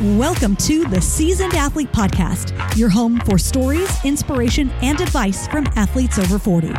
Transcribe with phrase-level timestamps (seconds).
[0.00, 6.20] Welcome to the Seasoned Athlete Podcast, your home for stories, inspiration, and advice from athletes
[6.20, 6.72] over 40.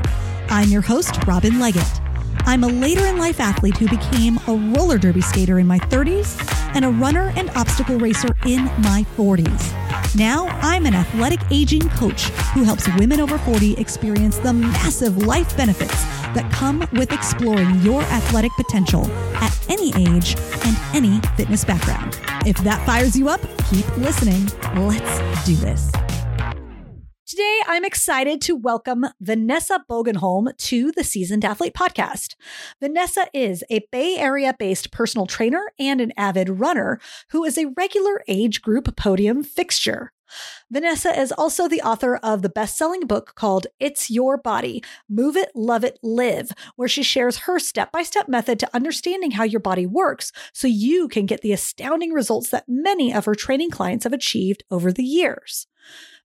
[0.47, 1.83] I'm your host, Robin Leggett.
[2.45, 6.41] I'm a later in life athlete who became a roller derby skater in my 30s
[6.75, 10.15] and a runner and obstacle racer in my 40s.
[10.15, 15.57] Now I'm an athletic aging coach who helps women over 40 experience the massive life
[15.57, 22.17] benefits that come with exploring your athletic potential at any age and any fitness background.
[22.45, 24.49] If that fires you up, keep listening.
[24.75, 25.91] Let's do this.
[27.27, 32.35] Today, I'm excited to welcome Vanessa Bogenholm to the Seasoned Athlete Podcast.
[32.79, 36.99] Vanessa is a Bay Area based personal trainer and an avid runner
[37.31, 40.13] who is a regular age group podium fixture.
[40.69, 45.35] Vanessa is also the author of the best selling book called It's Your Body Move
[45.35, 49.43] It, Love It, Live, where she shares her step by step method to understanding how
[49.43, 53.71] your body works so you can get the astounding results that many of her training
[53.71, 55.67] clients have achieved over the years.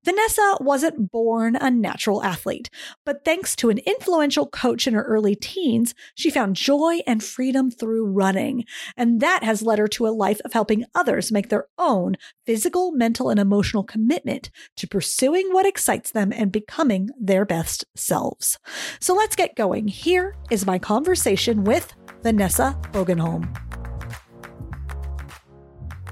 [0.05, 2.69] Vanessa wasn't born a natural athlete,
[3.05, 7.71] but thanks to an influential coach in her early teens, she found joy and freedom
[7.71, 8.65] through running.
[8.97, 12.91] And that has led her to a life of helping others make their own physical,
[12.91, 18.59] mental, and emotional commitment to pursuing what excites them and becoming their best selves.
[18.99, 19.87] So let's get going.
[19.87, 23.72] Here is my conversation with Vanessa Bogenholm.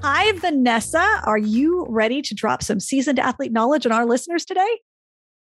[0.04, 1.22] Hi, Vanessa.
[1.26, 4.80] Are you ready to drop some seasoned athlete knowledge on our listeners today?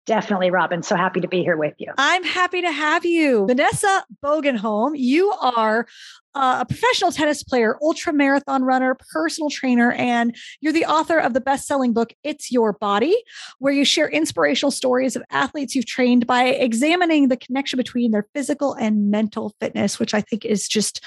[0.05, 0.81] Definitely, Robin.
[0.81, 1.91] So happy to be here with you.
[1.97, 3.47] I'm happy to have you.
[3.47, 5.87] Vanessa Bogenholm, you are
[6.35, 11.41] a professional tennis player, ultra marathon runner, personal trainer, and you're the author of the
[11.41, 13.15] best selling book, It's Your Body,
[13.59, 18.27] where you share inspirational stories of athletes you've trained by examining the connection between their
[18.33, 21.03] physical and mental fitness, which I think is just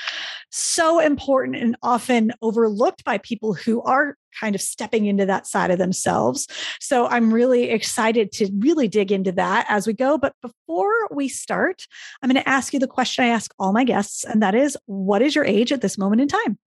[0.51, 5.71] so important and often overlooked by people who are kind of stepping into that side
[5.71, 6.47] of themselves.
[6.81, 10.19] So I'm really excited to really dig into that as we go.
[10.19, 11.87] But before we start,
[12.23, 14.77] I'm going to ask you the question I ask all my guests, and that is
[14.87, 16.59] what is your age at this moment in time?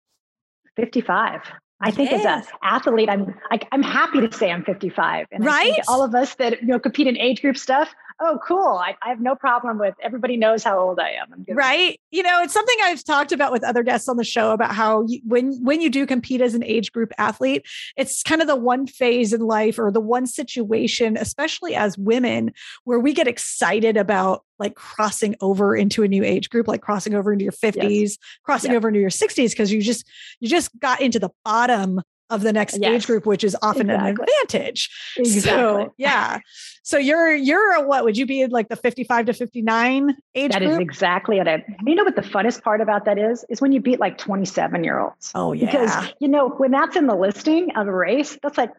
[0.76, 1.42] 55.
[1.82, 2.24] I think yes.
[2.24, 5.26] as an athlete, I'm I, am happy to say I'm 55.
[5.32, 5.80] And right.
[5.88, 8.76] all of us that you know compete in age group stuff, oh, cool.
[8.76, 11.44] I, I, have no problem with everybody knows how old I am.
[11.48, 11.98] right.
[12.10, 15.04] You know, it's something I've talked about with other guests on the show about how
[15.06, 17.66] you, when when you do compete as an age group athlete,
[17.96, 22.52] it's kind of the one phase in life or the one situation, especially as women,
[22.84, 27.14] where we get excited about like crossing over into a new age group, like crossing
[27.14, 28.18] over into your 50s, yes.
[28.44, 30.06] crossing over into your 60s, because you just
[30.40, 32.00] you just got into the bottom
[32.30, 32.90] of the next yes.
[32.90, 34.10] age group, which is often exactly.
[34.10, 34.88] an advantage.
[35.18, 35.84] Exactly.
[35.84, 36.38] So yeah.
[36.82, 40.72] So you're you're what would you be like the 55 to 59 age That group?
[40.72, 41.64] is exactly it.
[41.84, 43.44] You know what the funnest part about that is?
[43.48, 45.32] Is when you beat like 27 year olds.
[45.34, 45.66] Oh yeah.
[45.66, 48.70] Because you know, when that's in the listing of a race, that's like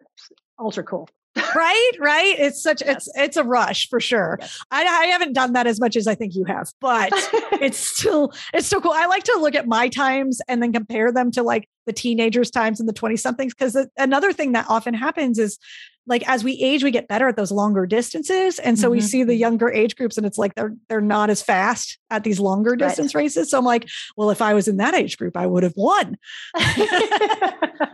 [0.60, 1.10] ultra cool
[1.56, 3.08] right right it's such yes.
[3.08, 4.60] it's it's a rush for sure yes.
[4.70, 7.10] I, I haven't done that as much as i think you have but
[7.62, 11.12] it's still it's still cool i like to look at my times and then compare
[11.12, 14.94] them to like the teenagers times and the 20 somethings because another thing that often
[14.94, 15.59] happens is
[16.08, 18.94] like as we age we get better at those longer distances and so mm-hmm.
[18.94, 22.24] we see the younger age groups and it's like they're they're not as fast at
[22.24, 23.22] these longer distance right.
[23.22, 25.74] races so i'm like well if i was in that age group i would have
[25.76, 26.18] won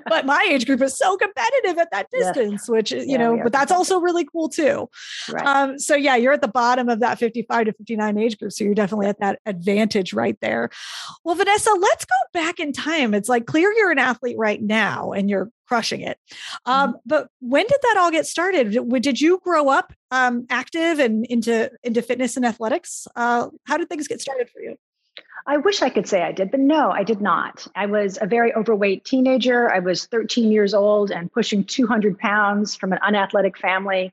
[0.07, 2.69] but my age group is so competitive at that distance yes.
[2.69, 4.89] which you yeah, know but that's also really cool too
[5.29, 5.45] right.
[5.45, 8.63] um, so yeah you're at the bottom of that 55 to 59 age group so
[8.63, 10.69] you're definitely at that advantage right there
[11.23, 15.11] well vanessa let's go back in time it's like clear you're an athlete right now
[15.11, 16.17] and you're crushing it.
[16.65, 16.97] Um, mm-hmm.
[17.05, 18.77] But when did that all get started?
[19.01, 23.07] Did you grow up um, active and into into fitness and athletics?
[23.15, 24.77] Uh, how did things get started for you?
[25.45, 27.67] I wish I could say I did, but no, I did not.
[27.73, 29.71] I was a very overweight teenager.
[29.71, 34.11] I was 13 years old and pushing 200 pounds from an unathletic family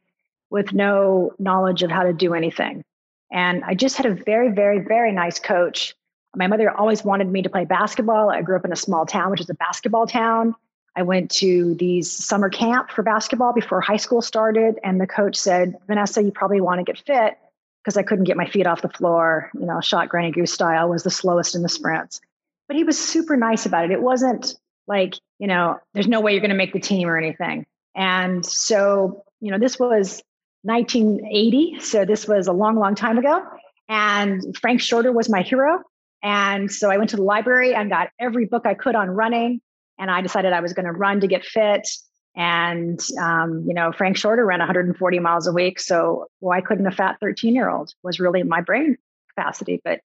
[0.50, 2.84] with no knowledge of how to do anything.
[3.32, 5.96] And I just had a very, very, very nice coach.
[6.36, 8.30] My mother always wanted me to play basketball.
[8.30, 10.54] I grew up in a small town, which is a basketball town.
[10.96, 15.36] I went to these summer camp for basketball before high school started, and the coach
[15.36, 17.36] said, Vanessa, you probably want to get fit
[17.82, 19.50] because I couldn't get my feet off the floor.
[19.54, 22.20] You know, shot Granny Goose style was the slowest in the sprints.
[22.68, 23.90] But he was super nice about it.
[23.90, 24.54] It wasn't
[24.86, 27.66] like, you know, there's no way you're going to make the team or anything.
[27.94, 30.22] And so, you know, this was
[30.62, 31.80] 1980.
[31.80, 33.44] So this was a long, long time ago.
[33.88, 35.82] And Frank Shorter was my hero.
[36.22, 39.60] And so I went to the library and got every book I could on running
[39.98, 41.88] and I decided I was going to run to get fit.
[42.36, 46.90] And um, you know, Frank Shorter ran 140 miles a week, so why couldn't a
[46.90, 47.92] fat 13 year old?
[48.02, 48.96] Was really my brain
[49.28, 49.80] capacity.
[49.84, 50.00] But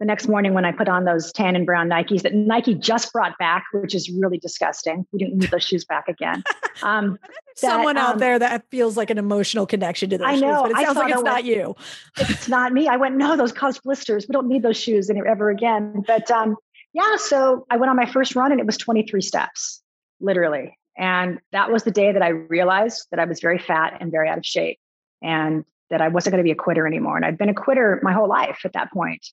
[0.00, 3.12] the next morning when I put on those tan and brown Nikes that Nike just
[3.12, 5.06] brought back, which is really disgusting.
[5.12, 6.42] We didn't need those shoes back again.
[6.82, 7.18] Um,
[7.56, 10.64] Someone that, out um, there that feels like an emotional connection to those I know,
[10.64, 11.76] shoes, but it sounds like it's not you.
[12.16, 12.88] It's not me.
[12.88, 14.26] I went, no, those cause blisters.
[14.26, 16.02] We don't need those shoes ever again.
[16.06, 16.56] But um,
[16.92, 19.80] yeah, so I went on my first run and it was 23 steps,
[20.20, 20.76] literally.
[20.96, 24.28] And that was the day that I realized that I was very fat and very
[24.28, 24.78] out of shape
[25.22, 27.16] and that I wasn't going to be a quitter anymore.
[27.16, 29.24] And I'd been a quitter my whole life at that point.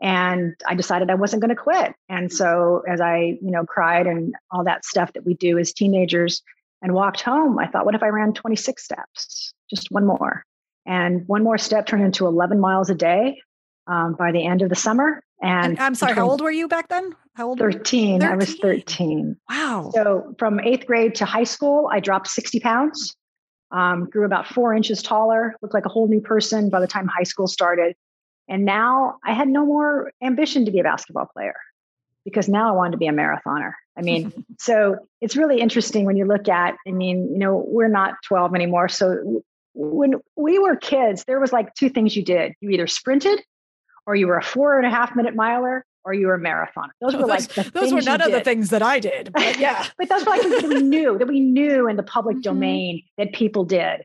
[0.00, 1.92] And I decided I wasn't going to quit.
[2.08, 5.72] And so as I, you know, cried and all that stuff that we do as
[5.72, 6.42] teenagers
[6.82, 9.52] and walked home, I thought, what if I ran 26 steps?
[9.68, 10.44] Just one more.
[10.86, 13.40] And one more step turned into 11 miles a day
[13.88, 15.20] um, by the end of the summer.
[15.40, 17.14] And, and I'm sorry, how old were you back then?
[17.34, 17.58] How old?
[17.58, 18.20] 13.
[18.20, 18.22] 13.
[18.22, 19.36] I was 13.
[19.48, 19.90] Wow.
[19.94, 23.16] So from eighth grade to high school, I dropped 60 pounds,
[23.70, 27.06] um, grew about four inches taller, looked like a whole new person by the time
[27.06, 27.94] high school started.
[28.48, 31.54] And now I had no more ambition to be a basketball player
[32.24, 33.72] because now I wanted to be a marathoner.
[33.96, 37.88] I mean, so it's really interesting when you look at, I mean, you know, we're
[37.88, 38.88] not 12 anymore.
[38.88, 39.42] So
[39.74, 42.54] when we were kids, there was like two things you did.
[42.60, 43.40] You either sprinted
[44.08, 46.88] or you were a four and a half minute miler or you were a marathoner.
[47.02, 49.30] Those were like those were none of the things that I did.
[49.34, 49.86] But yeah.
[49.98, 52.54] but those were like things that we knew, that we knew in the public mm-hmm.
[52.54, 54.04] domain that people did.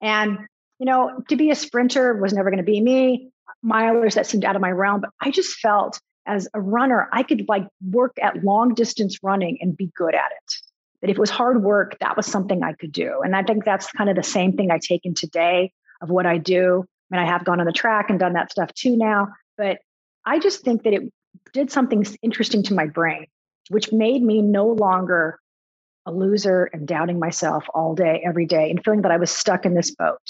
[0.00, 0.38] And,
[0.78, 3.32] you know, to be a sprinter was never going to be me
[3.64, 7.24] milers that seemed out of my realm, but I just felt as a runner, I
[7.24, 10.54] could like work at long distance running and be good at it.
[11.02, 13.20] That if it was hard work, that was something I could do.
[13.24, 16.24] And I think that's kind of the same thing I take in today of what
[16.24, 16.84] I do.
[17.10, 19.78] I mean, I have gone on the track and done that stuff too now, but
[20.24, 21.12] I just think that it
[21.52, 23.26] did something interesting to my brain,
[23.68, 25.38] which made me no longer
[26.06, 29.66] a loser and doubting myself all day, every day, and feeling that I was stuck
[29.66, 30.20] in this boat.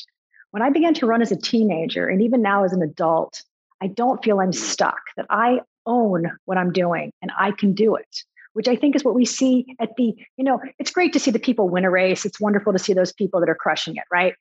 [0.50, 3.42] When I began to run as a teenager, and even now as an adult,
[3.80, 7.94] I don't feel I'm stuck, that I own what I'm doing and I can do
[7.94, 11.20] it, which I think is what we see at the, you know, it's great to
[11.20, 12.24] see the people win a race.
[12.24, 14.34] It's wonderful to see those people that are crushing it, right?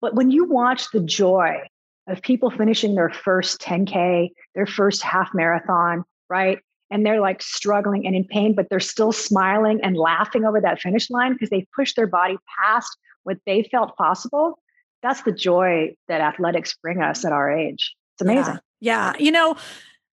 [0.00, 1.62] But when you watch the joy
[2.08, 6.58] of people finishing their first 10K, their first half marathon, right?
[6.90, 10.80] And they're like struggling and in pain, but they're still smiling and laughing over that
[10.80, 14.58] finish line because they pushed their body past what they felt possible
[15.02, 17.94] that's the joy that athletics bring us at our age.
[18.14, 18.58] It's amazing.
[18.80, 19.12] Yeah.
[19.14, 19.22] yeah.
[19.22, 19.56] You know,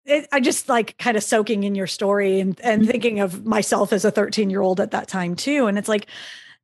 [0.05, 2.91] it, I just like kind of soaking in your story and, and mm-hmm.
[2.91, 5.67] thinking of myself as a 13 year old at that time too.
[5.67, 6.07] And it's like,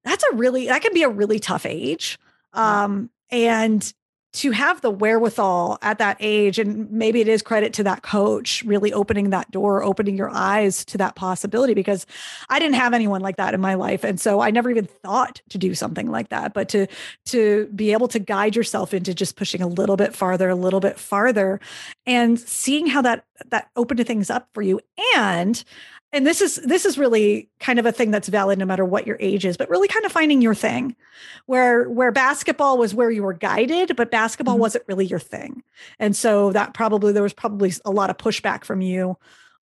[0.04, 2.18] that's a really, that can be a really tough age.
[2.52, 3.92] Um, and
[4.38, 8.62] to have the wherewithal at that age and maybe it is credit to that coach
[8.62, 12.06] really opening that door opening your eyes to that possibility because
[12.48, 14.04] i didn't have anyone like that in my life.
[14.04, 16.86] And so i never even thought to do something like that but to
[17.26, 20.80] to be able to guide yourself into just pushing a little bit farther a little
[20.80, 21.60] bit farther
[22.06, 24.80] and seeing how that that opened things up for you.
[25.16, 25.62] And
[26.12, 29.06] and this is this is really kind of a thing that's valid no matter what
[29.06, 30.96] your age is but really kind of finding your thing
[31.46, 34.62] where where basketball was where you were guided but basketball mm-hmm.
[34.62, 35.62] wasn't really your thing
[35.98, 39.16] and so that probably there was probably a lot of pushback from you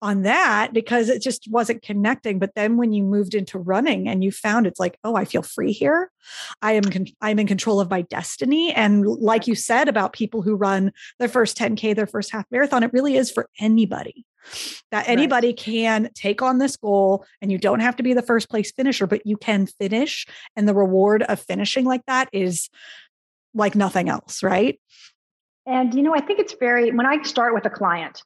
[0.02, 2.38] on that because it just wasn't connecting.
[2.38, 5.42] But then when you moved into running and you found it's like oh i feel
[5.42, 6.10] free here.
[6.60, 8.72] I am con- i'm in control of my destiny.
[8.72, 12.82] And like you said about people who run their first 10k their first half marathon
[12.82, 14.26] it really is for anybody.
[14.90, 15.56] That anybody right.
[15.56, 19.06] can take on this goal and you don't have to be the first place finisher
[19.06, 20.26] but you can finish.
[20.54, 22.68] And the reward of finishing like that is
[23.54, 24.78] like nothing else right?
[25.66, 28.22] And you know i think it's very when i start with a client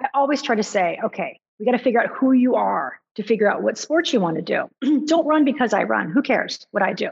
[0.00, 3.22] i always try to say okay we got to figure out who you are to
[3.22, 6.66] figure out what sports you want to do don't run because i run who cares
[6.70, 7.08] what i do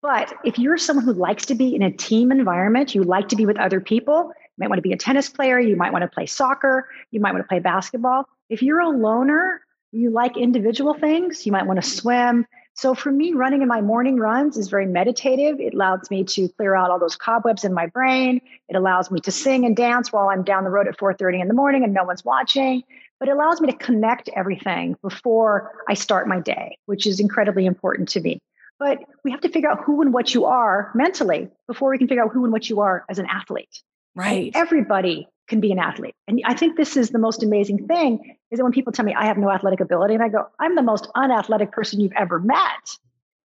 [0.00, 3.36] but if you're someone who likes to be in a team environment you like to
[3.36, 5.60] be with other people you might want to be a tennis player.
[5.60, 6.88] You might want to play soccer.
[7.12, 8.28] You might want to play basketball.
[8.50, 9.60] If you're a loner,
[9.92, 12.44] you like individual things, you might want to swim.
[12.78, 15.58] So for me, running in my morning runs is very meditative.
[15.58, 18.40] It allows me to clear out all those cobwebs in my brain.
[18.68, 21.48] It allows me to sing and dance while I'm down the road at 4:30 in
[21.48, 22.84] the morning and no one's watching.
[23.18, 27.66] But it allows me to connect everything before I start my day, which is incredibly
[27.66, 28.38] important to me.
[28.78, 32.06] But we have to figure out who and what you are mentally before we can
[32.06, 33.82] figure out who and what you are as an athlete.
[34.14, 34.54] Right.
[34.54, 36.14] And everybody can be an athlete.
[36.26, 39.14] And I think this is the most amazing thing is that when people tell me
[39.14, 42.38] I have no athletic ability, and I go, I'm the most unathletic person you've ever
[42.38, 42.96] met.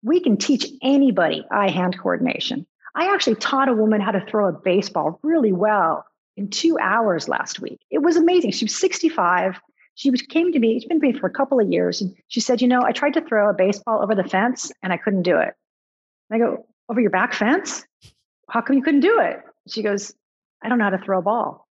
[0.03, 2.65] We can teach anybody eye hand coordination.
[2.95, 6.05] I actually taught a woman how to throw a baseball really well
[6.35, 7.79] in two hours last week.
[7.89, 8.51] It was amazing.
[8.51, 9.59] She was 65.
[9.95, 12.01] She came to me, she's been me for a couple of years.
[12.01, 14.91] And she said, You know, I tried to throw a baseball over the fence and
[14.91, 15.53] I couldn't do it.
[16.29, 17.85] And I go, Over your back fence?
[18.49, 19.41] How come you couldn't do it?
[19.67, 20.13] She goes,
[20.61, 21.67] I don't know how to throw a ball.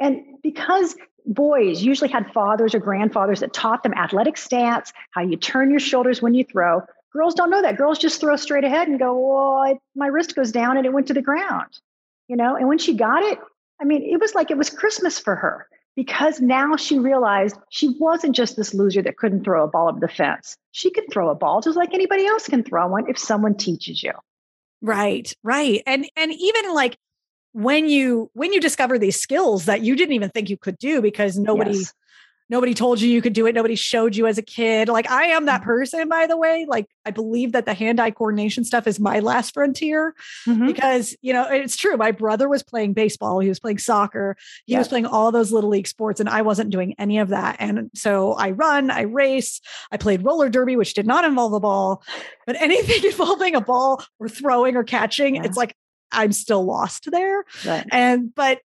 [0.00, 5.36] And because boys usually had fathers or grandfathers that taught them athletic stance, how you
[5.36, 6.82] turn your shoulders when you throw.
[7.12, 7.76] Girls don't know that.
[7.76, 11.08] Girls just throw straight ahead and go, "Well, my wrist goes down and it went
[11.08, 11.78] to the ground."
[12.28, 13.38] You know, and when she got it,
[13.80, 15.66] I mean, it was like it was Christmas for her
[15.96, 20.00] because now she realized she wasn't just this loser that couldn't throw a ball over
[20.00, 20.56] the fence.
[20.70, 24.02] She could throw a ball just like anybody else can throw one if someone teaches
[24.02, 24.12] you.
[24.80, 25.82] Right, right.
[25.86, 26.96] And and even like
[27.52, 31.02] when you when you discover these skills that you didn't even think you could do
[31.02, 31.92] because nobody yes
[32.50, 35.26] nobody told you you could do it nobody showed you as a kid like i
[35.26, 35.70] am that mm-hmm.
[35.70, 39.54] person by the way like i believe that the hand-eye coordination stuff is my last
[39.54, 40.14] frontier
[40.46, 40.66] mm-hmm.
[40.66, 44.76] because you know it's true my brother was playing baseball he was playing soccer he
[44.76, 47.90] was playing all those little league sports and i wasn't doing any of that and
[47.94, 49.60] so i run i race
[49.92, 52.02] i played roller derby which did not involve a ball
[52.46, 55.44] but anything involving a ball or throwing or catching yeah.
[55.44, 55.74] it's like
[56.12, 57.44] I'm still lost there.
[57.64, 57.86] Right.
[57.90, 58.60] And but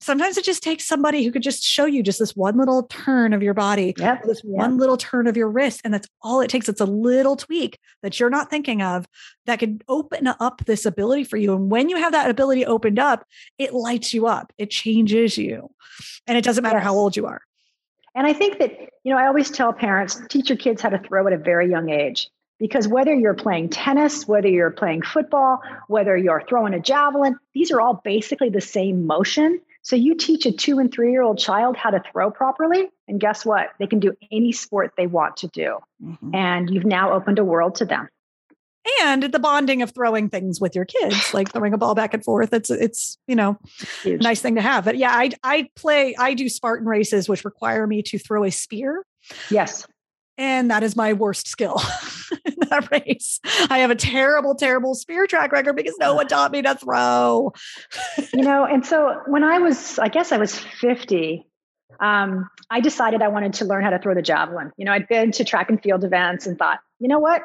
[0.00, 3.32] sometimes it just takes somebody who could just show you just this one little turn
[3.32, 4.22] of your body, yep.
[4.24, 4.56] this yep.
[4.56, 5.82] one little turn of your wrist.
[5.84, 6.68] And that's all it takes.
[6.68, 9.06] It's a little tweak that you're not thinking of
[9.46, 11.54] that could open up this ability for you.
[11.54, 13.24] And when you have that ability opened up,
[13.58, 15.70] it lights you up, it changes you.
[16.26, 16.84] And it doesn't matter yes.
[16.84, 17.42] how old you are.
[18.14, 18.72] And I think that,
[19.04, 21.70] you know, I always tell parents teach your kids how to throw at a very
[21.70, 22.28] young age.
[22.60, 27.72] Because whether you're playing tennis, whether you're playing football, whether you're throwing a javelin, these
[27.72, 29.60] are all basically the same motion.
[29.82, 33.18] So you teach a two and three year old child how to throw properly, and
[33.18, 33.70] guess what?
[33.78, 35.78] They can do any sport they want to do.
[36.04, 36.34] Mm-hmm.
[36.34, 38.08] And you've now opened a world to them.
[39.02, 42.24] And the bonding of throwing things with your kids, like throwing a ball back and
[42.24, 42.52] forth.
[42.52, 43.58] It's it's you know,
[44.02, 44.22] Huge.
[44.22, 44.84] nice thing to have.
[44.84, 48.50] But yeah, I I play I do Spartan races, which require me to throw a
[48.50, 49.04] spear.
[49.50, 49.86] Yes.
[50.40, 51.78] And that is my worst skill
[52.46, 53.40] in that race.
[53.68, 57.52] I have a terrible, terrible spear track record because no one taught me to throw.
[58.32, 61.46] you know, and so when I was, I guess I was 50,
[62.00, 64.72] um, I decided I wanted to learn how to throw the javelin.
[64.78, 67.42] You know, I'd been to track and field events and thought, you know what,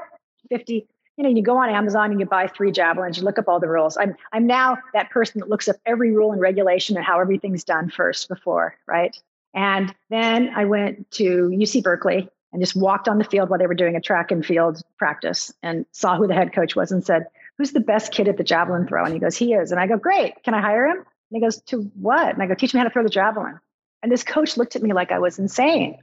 [0.50, 0.88] 50,
[1.18, 3.60] you know, you go on Amazon and you buy three javelins, you look up all
[3.60, 3.98] the rules.
[3.98, 7.66] I'm I'm now that person that looks up every rule and regulation and how everything's
[7.66, 9.18] done first before, right?
[9.54, 13.68] And then I went to UC Berkeley and just walked on the field while they
[13.68, 17.06] were doing a track and field practice and saw who the head coach was and
[17.06, 19.04] said, Who's the best kid at the javelin throw?
[19.04, 19.72] And he goes, He is.
[19.72, 20.42] And I go, Great.
[20.44, 20.96] Can I hire him?
[20.96, 22.34] And he goes, To what?
[22.34, 23.60] And I go, Teach me how to throw the javelin.
[24.02, 25.98] And this coach looked at me like I was insane.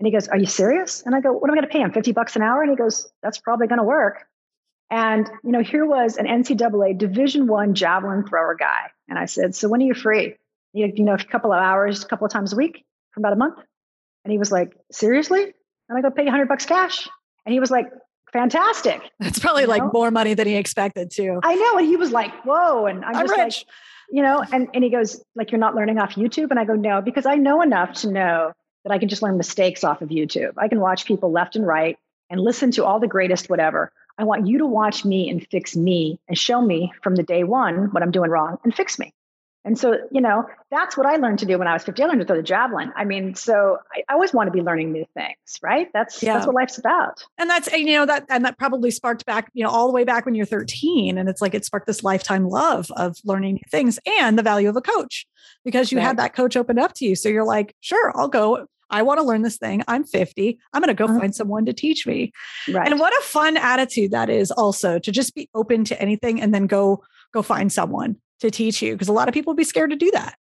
[0.00, 1.04] And he goes, Are you serious?
[1.06, 1.92] And I go, What am I going to pay him?
[1.92, 2.62] 50 bucks an hour?
[2.62, 4.26] And he goes, That's probably going to work.
[4.90, 8.90] And you know, here was an NCAA Division One javelin thrower guy.
[9.08, 10.34] And I said, So when are you free?
[10.72, 13.34] You, you know, a couple of hours, a couple of times a week for about
[13.34, 13.60] a month.
[14.24, 15.54] And he was like, Seriously?
[15.88, 17.08] And I go, pay you 100 bucks cash.
[17.44, 17.86] And he was like,
[18.32, 19.00] fantastic.
[19.20, 19.90] That's probably you like know?
[19.92, 21.40] more money than he expected too.
[21.42, 21.78] I know.
[21.78, 22.86] And he was like, whoa.
[22.86, 23.38] And I'm, I'm just rich.
[23.38, 23.66] like,
[24.10, 26.50] you know, and, and he goes, like, you're not learning off YouTube.
[26.50, 28.52] And I go, no, because I know enough to know
[28.84, 30.52] that I can just learn mistakes off of YouTube.
[30.56, 31.96] I can watch people left and right
[32.30, 33.92] and listen to all the greatest whatever.
[34.18, 37.44] I want you to watch me and fix me and show me from the day
[37.44, 39.12] one what I'm doing wrong and fix me.
[39.64, 42.02] And so, you know, that's what I learned to do when I was 50.
[42.02, 42.92] I learned to throw the javelin.
[42.96, 45.88] I mean, so I, I always want to be learning new things, right?
[45.94, 46.34] That's yeah.
[46.34, 47.24] that's what life's about.
[47.38, 50.04] And that's you know that and that probably sparked back, you know, all the way
[50.04, 51.16] back when you're 13.
[51.16, 54.68] And it's like it sparked this lifetime love of learning new things and the value
[54.68, 55.26] of a coach
[55.64, 56.04] because you right.
[56.04, 57.14] had that coach open up to you.
[57.14, 58.66] So you're like, sure, I'll go.
[58.90, 59.82] I want to learn this thing.
[59.88, 60.58] I'm 50.
[60.74, 61.20] I'm going to go uh-huh.
[61.20, 62.30] find someone to teach me.
[62.68, 62.86] Right.
[62.86, 66.52] And what a fun attitude that is also to just be open to anything and
[66.52, 67.02] then go
[67.32, 68.92] go find someone to teach you?
[68.92, 70.36] Because a lot of people would be scared to do that.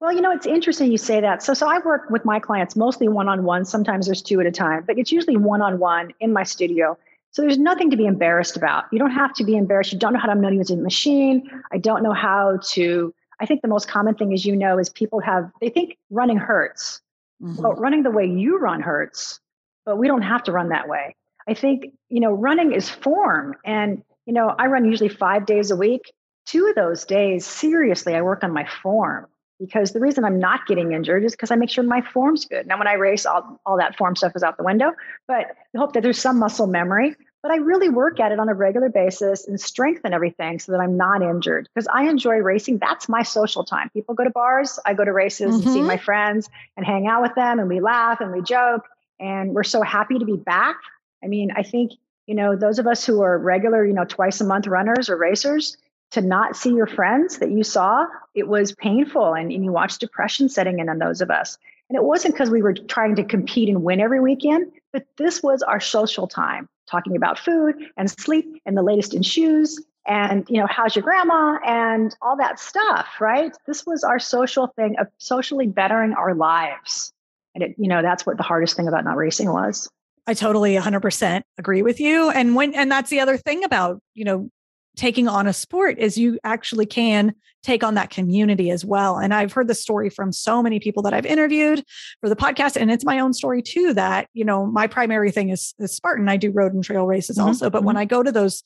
[0.00, 1.44] Well, you know, it's interesting you say that.
[1.44, 3.64] So, so I work with my clients mostly one on one.
[3.64, 6.98] Sometimes there's two at a time, but it's usually one on one in my studio.
[7.30, 8.86] So there's nothing to be embarrassed about.
[8.90, 9.92] You don't have to be embarrassed.
[9.92, 11.48] You don't know how to manipulate a machine.
[11.72, 13.14] I don't know how to.
[13.40, 16.36] I think the most common thing, as you know, is people have they think running
[16.36, 17.00] hurts.
[17.40, 17.62] Mm-hmm.
[17.62, 19.40] Well, running the way you run hurts,
[19.86, 21.14] but we don't have to run that way.
[21.48, 25.70] I think you know running is form, and you know I run usually five days
[25.70, 26.12] a week
[26.46, 29.26] two of those days, seriously, I work on my form
[29.58, 32.66] because the reason I'm not getting injured is because I make sure my form's good.
[32.66, 34.92] Now, when I race, all, all that form stuff is out the window,
[35.28, 37.14] but I hope that there's some muscle memory.
[37.42, 40.80] But I really work at it on a regular basis and strengthen everything so that
[40.80, 42.78] I'm not injured because I enjoy racing.
[42.78, 43.90] That's my social time.
[43.90, 45.54] People go to bars, I go to races mm-hmm.
[45.54, 45.88] and see mm-hmm.
[45.88, 48.86] my friends and hang out with them, and we laugh and we joke.
[49.18, 50.76] And we're so happy to be back.
[51.22, 51.92] I mean, I think,
[52.26, 55.16] you know, those of us who are regular, you know, twice a month runners or
[55.16, 55.76] racers,
[56.12, 59.34] to not see your friends that you saw, it was painful.
[59.34, 61.58] And, and you watched depression setting in on those of us.
[61.88, 65.42] And it wasn't because we were trying to compete and win every weekend, but this
[65.42, 70.44] was our social time, talking about food and sleep and the latest in shoes and
[70.48, 74.96] you know how's your grandma and all that stuff right this was our social thing
[74.98, 77.12] of socially bettering our lives
[77.54, 79.88] and it you know that's what the hardest thing about not racing was
[80.26, 84.24] i totally 100% agree with you and when and that's the other thing about you
[84.24, 84.50] know
[84.96, 89.18] taking on a sport is you actually can take on that community as well.
[89.18, 91.84] And I've heard the story from so many people that I've interviewed
[92.20, 92.76] for the podcast.
[92.76, 96.28] And it's my own story too, that, you know, my primary thing is, is Spartan.
[96.28, 97.48] I do road and trail races mm-hmm.
[97.48, 97.70] also.
[97.70, 97.86] But mm-hmm.
[97.86, 98.62] when I go to those,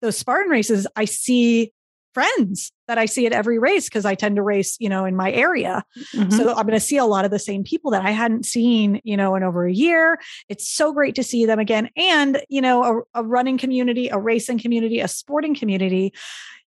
[0.00, 1.72] those Spartan races, I see
[2.16, 5.14] friends that I see at every race because I tend to race, you know, in
[5.14, 5.84] my area.
[6.14, 6.30] Mm-hmm.
[6.30, 9.02] So I'm going to see a lot of the same people that I hadn't seen,
[9.04, 10.18] you know, in over a year.
[10.48, 11.90] It's so great to see them again.
[11.94, 16.14] And, you know, a, a running community, a racing community, a sporting community,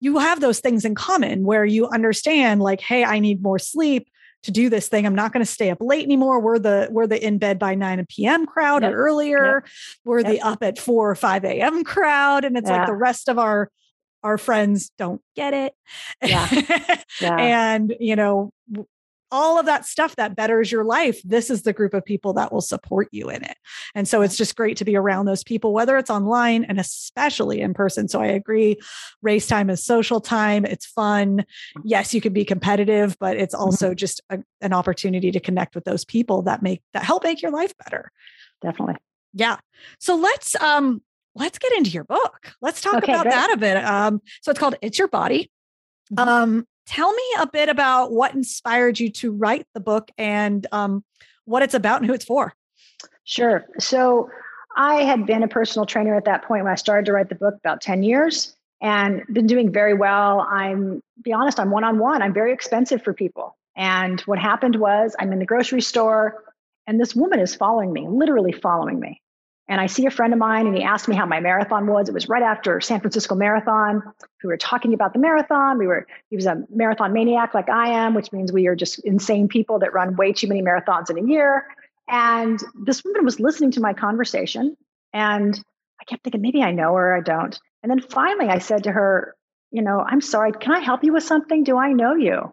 [0.00, 4.08] you have those things in common where you understand like, hey, I need more sleep
[4.42, 5.06] to do this thing.
[5.06, 6.40] I'm not going to stay up late anymore.
[6.40, 8.46] We're the we're the in bed by 9 p.m.
[8.46, 8.92] crowd yep.
[8.92, 9.54] or earlier.
[9.54, 9.72] Yep.
[10.04, 10.30] We're yep.
[10.32, 11.84] the up at 4 or 5 a.m.
[11.84, 12.44] crowd.
[12.44, 12.78] And it's yeah.
[12.78, 13.70] like the rest of our
[14.22, 15.74] our friends don't get it.
[16.22, 16.48] Yeah.
[17.20, 17.36] yeah.
[17.36, 18.50] and, you know,
[19.32, 22.52] all of that stuff that betters your life, this is the group of people that
[22.52, 23.56] will support you in it.
[23.94, 27.60] And so it's just great to be around those people, whether it's online and especially
[27.60, 28.08] in person.
[28.08, 28.76] So I agree,
[29.22, 30.64] race time is social time.
[30.64, 31.44] It's fun.
[31.84, 33.64] Yes, you can be competitive, but it's mm-hmm.
[33.64, 37.42] also just a, an opportunity to connect with those people that make that help make
[37.42, 38.12] your life better.
[38.62, 38.96] Definitely.
[39.32, 39.56] Yeah.
[39.98, 41.02] So let's um
[41.36, 42.52] let's get into your book.
[42.60, 43.32] Let's talk okay, about great.
[43.32, 43.76] that a bit.
[43.76, 45.50] Um, so it's called It's Your Body.
[46.12, 46.28] Mm-hmm.
[46.28, 51.04] Um, tell me a bit about what inspired you to write the book and um,
[51.44, 52.54] what it's about and who it's for.
[53.24, 53.66] Sure.
[53.78, 54.30] So
[54.76, 57.34] I had been a personal trainer at that point when I started to write the
[57.34, 60.40] book about 10 years and been doing very well.
[60.40, 62.22] I'm be honest, I'm one-on-one.
[62.22, 63.56] I'm very expensive for people.
[63.74, 66.44] And what happened was I'm in the grocery store
[66.86, 69.20] and this woman is following me, literally following me.
[69.68, 72.08] And I see a friend of mine and he asked me how my marathon was.
[72.08, 74.00] It was right after San Francisco Marathon.
[74.44, 75.78] We were talking about the marathon.
[75.78, 79.00] We were, he was a marathon maniac like I am, which means we are just
[79.00, 81.66] insane people that run way too many marathons in a year.
[82.08, 84.76] And this woman was listening to my conversation.
[85.12, 85.60] And
[86.00, 87.58] I kept thinking, maybe I know her, I don't.
[87.82, 89.34] And then finally I said to her,
[89.72, 91.64] you know, I'm sorry, can I help you with something?
[91.64, 92.52] Do I know you?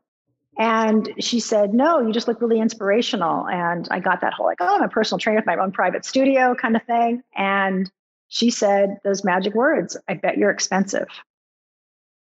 [0.57, 3.47] And she said, No, you just look really inspirational.
[3.47, 6.05] And I got that whole like, oh, I'm a personal trainer with my own private
[6.05, 7.23] studio kind of thing.
[7.35, 7.91] And
[8.27, 11.07] she said those magic words, I bet you're expensive.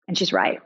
[0.07, 0.61] And she's right.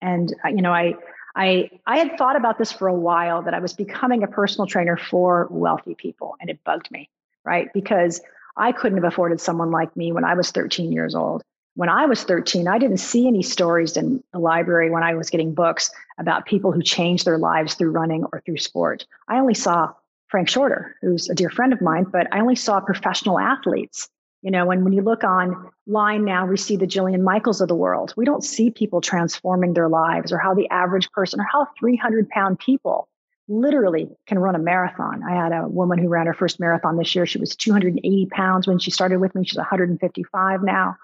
[0.00, 0.94] And uh, you know, I
[1.34, 4.66] I I had thought about this for a while that I was becoming a personal
[4.66, 7.08] trainer for wealthy people, and it bugged me,
[7.44, 7.68] right?
[7.72, 8.20] Because
[8.56, 11.42] I couldn't have afforded someone like me when I was 13 years old
[11.74, 15.30] when I was 13, I didn't see any stories in the library when I was
[15.30, 19.06] getting books about people who changed their lives through running or through sport.
[19.28, 19.92] I only saw
[20.28, 24.08] Frank Shorter, who's a dear friend of mine, but I only saw professional athletes.
[24.42, 27.74] You know, and when you look online now, we see the Jillian Michaels of the
[27.74, 28.12] world.
[28.14, 32.28] We don't see people transforming their lives or how the average person or how 300
[32.28, 33.08] pound people
[33.48, 35.22] literally can run a marathon.
[35.22, 37.24] I had a woman who ran her first marathon this year.
[37.24, 39.44] She was 280 pounds when she started with me.
[39.44, 40.96] She's 155 now.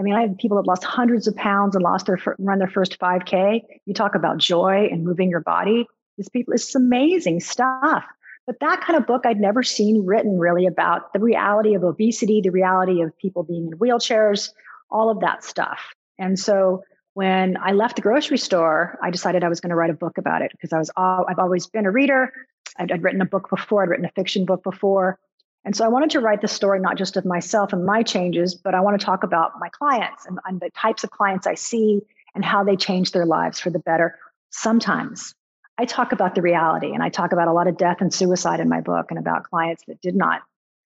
[0.00, 2.68] I mean, I have people that lost hundreds of pounds and lost their run their
[2.68, 3.60] first 5K.
[3.84, 5.86] You talk about joy and moving your body.
[6.16, 8.04] These people, it's amazing stuff.
[8.46, 12.40] But that kind of book I'd never seen written really about the reality of obesity,
[12.40, 14.48] the reality of people being in wheelchairs,
[14.90, 15.80] all of that stuff.
[16.18, 16.82] And so
[17.12, 20.16] when I left the grocery store, I decided I was going to write a book
[20.16, 22.32] about it because I was all, I've always been a reader.
[22.78, 25.18] I'd, I'd written a book before, I'd written a fiction book before.
[25.64, 28.54] And so I wanted to write the story not just of myself and my changes,
[28.54, 31.54] but I want to talk about my clients and, and, the types of clients I
[31.54, 32.00] see
[32.34, 34.18] and how they change their lives for the better.
[34.50, 35.34] Sometimes
[35.76, 38.60] I talk about the reality and I talk about a lot of death and suicide
[38.60, 40.40] in my book and about clients that did not,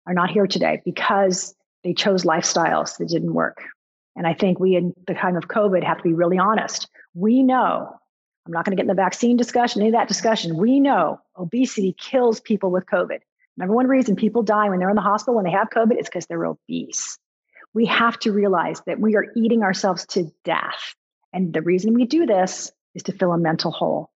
[0.07, 3.63] are not here today because they chose lifestyles that didn't work.
[4.17, 6.89] And I think we, in the time of COVID, have to be really honest.
[7.15, 7.95] We know,
[8.47, 10.57] I'm not going to get in the vaccine discussion, any of that discussion.
[10.57, 13.19] We know obesity kills people with COVID.
[13.57, 16.07] Number one reason people die when they're in the hospital when they have COVID is
[16.07, 17.19] because they're obese.
[17.73, 20.95] We have to realize that we are eating ourselves to death.
[21.33, 24.11] And the reason we do this is to fill a mental hole.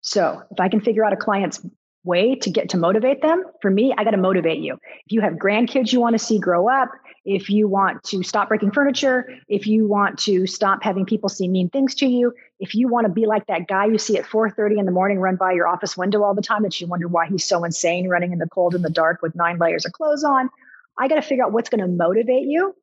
[0.00, 1.64] So if I can figure out a client's
[2.04, 4.74] way to get to motivate them, for me, I got to motivate you.
[5.06, 6.90] If you have grandkids you want to see grow up,
[7.24, 11.48] if you want to stop breaking furniture, if you want to stop having people see
[11.48, 14.26] mean things to you, if you want to be like that guy you see at
[14.26, 17.08] 4:30 in the morning run by your office window all the time that you wonder
[17.08, 19.92] why he's so insane running in the cold in the dark with nine layers of
[19.92, 20.50] clothes on,
[20.98, 22.74] I got to figure out what's going to motivate you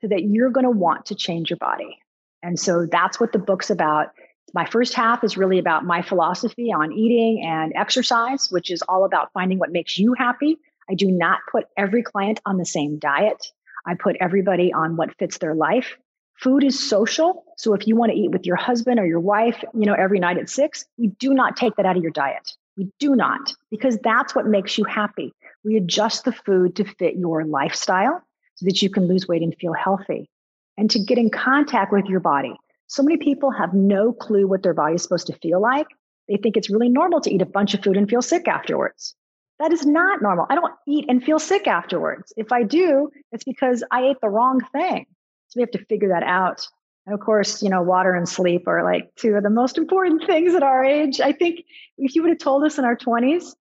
[0.00, 1.98] so that you're going to want to change your body.
[2.42, 4.12] And so that's what the book's about.
[4.54, 9.04] My first half is really about my philosophy on eating and exercise, which is all
[9.04, 10.58] about finding what makes you happy.
[10.90, 13.52] I do not put every client on the same diet.
[13.86, 15.96] I put everybody on what fits their life.
[16.38, 17.44] Food is social.
[17.56, 20.20] So if you want to eat with your husband or your wife, you know, every
[20.20, 22.52] night at six, we do not take that out of your diet.
[22.76, 25.34] We do not, because that's what makes you happy.
[25.64, 28.22] We adjust the food to fit your lifestyle
[28.54, 30.30] so that you can lose weight and feel healthy
[30.76, 32.56] and to get in contact with your body.
[32.88, 35.86] So many people have no clue what their body is supposed to feel like.
[36.28, 39.14] They think it's really normal to eat a bunch of food and feel sick afterwards.
[39.58, 40.46] That is not normal.
[40.48, 42.32] I don't eat and feel sick afterwards.
[42.36, 45.06] If I do, it's because I ate the wrong thing.
[45.48, 46.66] So we have to figure that out.
[47.06, 50.24] And of course, you know, water and sleep are like two of the most important
[50.26, 51.20] things at our age.
[51.20, 51.64] I think
[51.98, 53.54] if you would have told us in our 20s,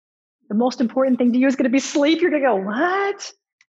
[0.49, 2.55] the most important thing to you is going to be sleep, you're going to go,
[2.55, 3.31] what?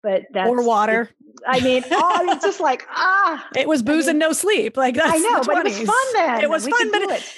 [0.07, 1.09] But that's or water.
[1.45, 3.45] I mean, oh, it's just like ah.
[3.57, 4.77] It was booze I mean, and no sleep.
[4.77, 6.43] Like that's I know, but it was fun then.
[6.43, 7.33] It was we fun, but it.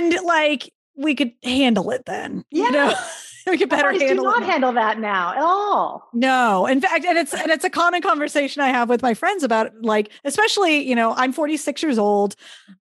[0.00, 2.44] and and like we could handle it then.
[2.50, 2.64] Yeah.
[2.64, 2.94] You know?
[3.46, 4.46] we could better handle do not it.
[4.46, 6.08] handle that now at all.
[6.12, 9.44] No, in fact, and it's and it's a common conversation I have with my friends
[9.44, 12.34] about like, especially you know, I'm 46 years old,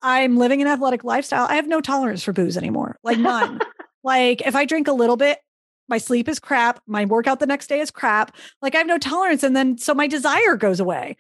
[0.02, 1.48] I'm living an athletic lifestyle.
[1.50, 3.62] I have no tolerance for booze anymore, like none.
[4.04, 5.40] like if I drink a little bit,
[5.90, 8.36] my sleep is crap, my workout the next day is crap.
[8.62, 11.18] Like I have no tolerance, and then so my desire goes away.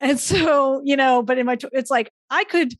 [0.00, 2.74] And so you know, but in my it's like I could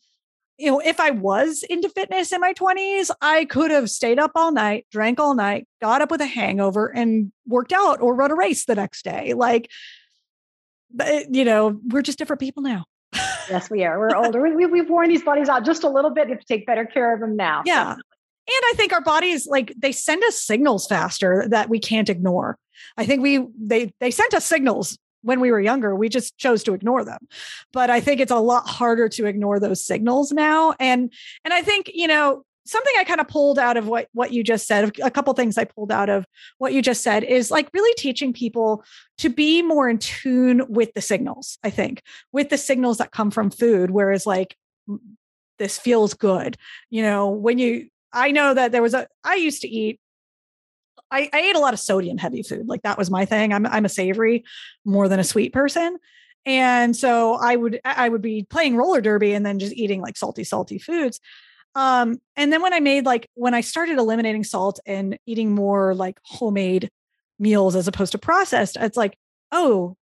[0.59, 4.33] you know, if I was into fitness in my 20s, I could have stayed up
[4.37, 8.31] all night, drank all night, got up with a hangover and worked out or run
[8.31, 9.35] a race the next day.
[9.35, 9.70] Like,
[10.94, 12.85] but, eh, you know, we're just different people now.
[13.50, 13.98] yes, we are.
[13.98, 14.40] We're older.
[14.40, 16.28] We, we've worn these bodies out just a little bit.
[16.28, 17.62] You have to take better care of them now.
[17.66, 17.96] Yeah.
[18.48, 22.59] And I think our bodies, like, they send us signals faster that we can't ignore.
[22.96, 25.94] I think we, they, they sent us signals when we were younger.
[25.94, 27.28] We just chose to ignore them.
[27.72, 30.74] But i think it's a lot harder to ignore those signals now.
[30.78, 31.12] And
[31.44, 34.44] and i think you know something i kind of pulled out of what what you
[34.44, 36.24] just said a couple things i pulled out of
[36.59, 38.85] what you just said is like really teaching people
[39.18, 42.02] to be more in tune with the signals i think
[42.33, 44.57] with the signals that come from food whereas like
[45.59, 46.57] this feels good.
[46.90, 49.98] You know when you i know that there was a i used to eat
[51.11, 52.66] I, I ate a lot of sodium heavy food.
[52.68, 53.53] Like that was my thing.
[53.53, 54.44] I'm I'm a savory
[54.85, 55.98] more than a sweet person.
[56.44, 60.16] And so I would I would be playing roller derby and then just eating like
[60.16, 61.20] salty, salty foods.
[61.75, 65.94] Um, and then when I made like when I started eliminating salt and eating more
[65.94, 66.90] like homemade
[67.38, 69.16] meals as opposed to processed, it's like,
[69.53, 69.96] oh,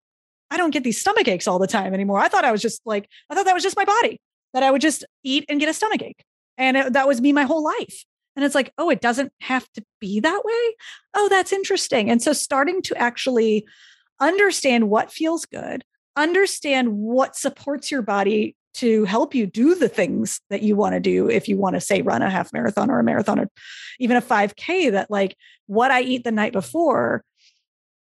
[0.50, 2.18] I don't get these stomach aches all the time anymore.
[2.18, 4.20] I thought I was just like, I thought that was just my body,
[4.54, 6.24] that I would just eat and get a stomach ache.
[6.58, 8.04] And it, that was me my whole life.
[8.36, 10.76] And it's like, oh, it doesn't have to be that way.
[11.14, 12.10] Oh, that's interesting.
[12.10, 13.66] And so starting to actually
[14.20, 15.84] understand what feels good,
[16.16, 21.00] understand what supports your body to help you do the things that you want to
[21.00, 23.50] do if you want to say run a half marathon or a marathon or
[23.98, 25.36] even a 5k that like
[25.66, 27.24] what i eat the night before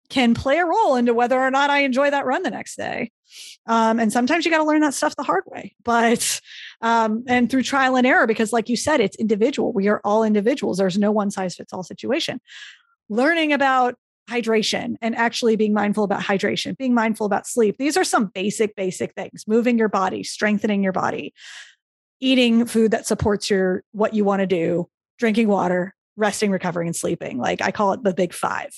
[0.10, 3.12] can play a role into whether or not I enjoy that run the next day.
[3.66, 6.40] Um, and sometimes you got to learn that stuff the hard way, but
[6.82, 9.74] um, and through trial and error, because like you said, it's individual.
[9.74, 10.78] We are all individuals.
[10.78, 12.40] There's no one size fits all situation.
[13.10, 13.96] Learning about
[14.30, 17.78] hydration and actually being mindful about hydration, being mindful about sleep.
[17.78, 19.46] These are some basic, basic things.
[19.48, 21.34] Moving your body, strengthening your body,
[22.20, 24.90] eating food that supports your what you want to do,
[25.20, 27.38] drinking water, resting, recovering, and sleeping.
[27.38, 28.70] Like I call it the big five.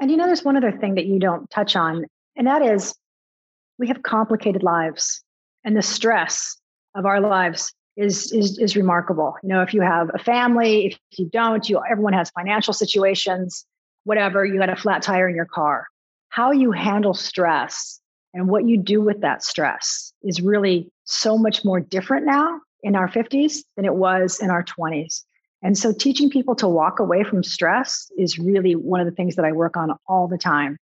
[0.00, 2.04] And you know, there's one other thing that you don't touch on,
[2.36, 2.94] and that is
[3.78, 5.22] we have complicated lives,
[5.64, 6.56] and the stress
[6.94, 9.36] of our lives is is is remarkable.
[9.42, 13.66] You know, if you have a family, if you don't, you everyone has financial situations,
[14.04, 14.44] whatever.
[14.44, 15.86] You got a flat tire in your car.
[16.28, 18.00] How you handle stress
[18.34, 22.94] and what you do with that stress is really so much more different now in
[22.94, 25.24] our 50s than it was in our 20s.
[25.62, 29.36] And so teaching people to walk away from stress is really one of the things
[29.36, 30.78] that I work on all the time.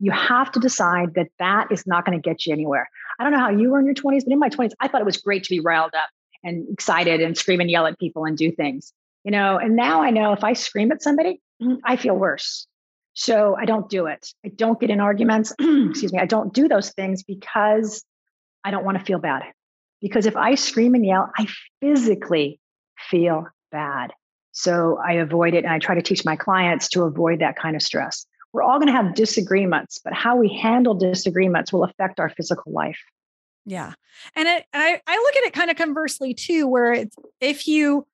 [0.00, 2.88] You have to decide that that is not going to get you anywhere.
[3.18, 5.00] I don't know how you were in your 20s, but in my 20s, I thought
[5.00, 6.08] it was great to be riled up
[6.42, 8.92] and excited and scream and yell at people and do things,
[9.22, 9.58] you know.
[9.58, 12.66] And now I know if I scream at somebody, mm, I feel worse.
[13.14, 14.28] So I don't do it.
[14.44, 15.52] I don't get in arguments.
[15.60, 16.18] Excuse me.
[16.18, 18.04] I don't do those things because
[18.64, 19.42] I don't want to feel bad.
[20.00, 21.46] Because if I scream and yell, I
[21.80, 22.58] physically
[23.10, 24.12] feel bad.
[24.52, 27.74] So I avoid it and I try to teach my clients to avoid that kind
[27.74, 28.26] of stress.
[28.52, 32.70] We're all going to have disagreements, but how we handle disagreements will affect our physical
[32.72, 32.98] life.
[33.64, 33.94] Yeah.
[34.36, 38.06] And it, I, I look at it kind of conversely too, where it's if you,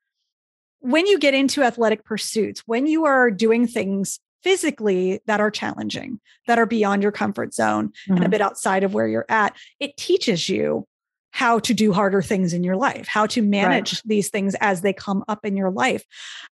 [0.81, 6.21] when you get into athletic pursuits, when you are doing things physically that are challenging,
[6.47, 8.13] that are beyond your comfort zone mm-hmm.
[8.13, 8.31] and a mm-hmm.
[8.31, 10.87] bit outside of where you're at, it teaches you
[11.31, 14.03] how to do harder things in your life, how to manage right.
[14.05, 16.05] these things as they come up in your life.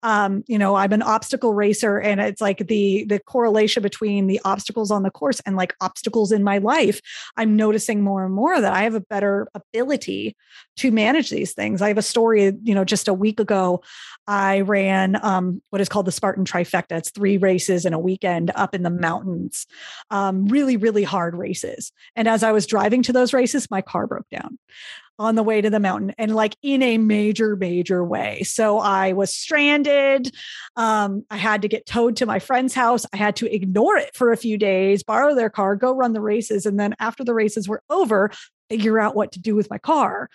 [0.03, 4.41] Um, you know, I'm an obstacle racer, and it's like the the correlation between the
[4.45, 7.01] obstacles on the course and like obstacles in my life.
[7.37, 10.37] I'm noticing more and more that I have a better ability
[10.77, 11.81] to manage these things.
[11.83, 13.83] I have a story, you know, just a week ago,
[14.27, 16.99] I ran um, what is called the Spartan Trifecta.
[16.99, 19.67] It's three races in a weekend up in the mountains,
[20.11, 21.93] um, really, really hard races.
[22.15, 24.59] And as I was driving to those races, my car broke down
[25.19, 28.43] on the way to the mountain and like in a major major way.
[28.43, 30.35] So i was stranded
[30.77, 34.15] um, i had to get towed to my friend's house i had to ignore it
[34.15, 37.35] for a few days borrow their car go run the races and then after the
[37.35, 38.31] races were over
[38.69, 40.29] figure out what to do with my car.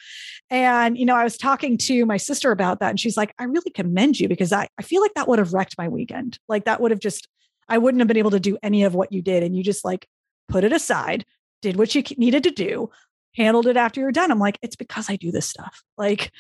[0.49, 3.43] And you know i was talking to my sister about that and she's like i
[3.43, 6.39] really commend you because i, I feel like that would have wrecked my weekend.
[6.47, 7.27] Like that would have just
[7.67, 9.85] i wouldn't have been able to do any of what you did and you just
[9.85, 10.07] like
[10.47, 11.25] put it aside
[11.61, 12.89] did what you needed to do
[13.35, 14.31] handled it after you're done.
[14.31, 15.83] I'm like, it's because I do this stuff.
[15.97, 16.31] Like,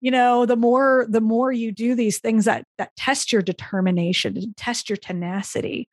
[0.00, 4.36] you know, the more the more you do these things that that test your determination
[4.36, 5.88] and test your tenacity,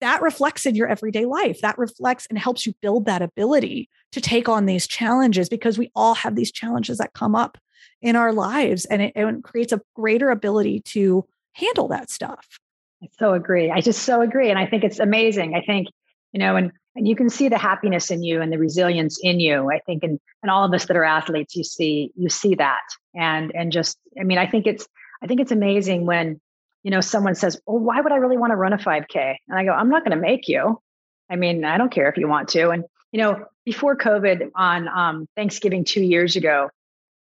[0.00, 1.60] that reflects in your everyday life.
[1.60, 5.90] That reflects and helps you build that ability to take on these challenges because we
[5.94, 7.58] all have these challenges that come up
[8.00, 12.58] in our lives and it, it creates a greater ability to handle that stuff.
[13.02, 13.70] I so agree.
[13.70, 14.50] I just so agree.
[14.50, 15.54] And I think it's amazing.
[15.54, 15.88] I think,
[16.34, 19.40] you know, and and you can see the happiness in you and the resilience in
[19.40, 22.54] you i think and and all of us that are athletes you see you see
[22.56, 22.82] that.
[23.14, 24.86] And and just i mean i think it's
[25.22, 26.40] i think it's amazing when
[26.82, 29.58] you know someone says well why would i really want to run a 5k and
[29.58, 30.80] i go i'm not going to make you.
[31.30, 32.70] I mean i don't care if you want to.
[32.70, 36.68] And you know before covid on um, thanksgiving two years ago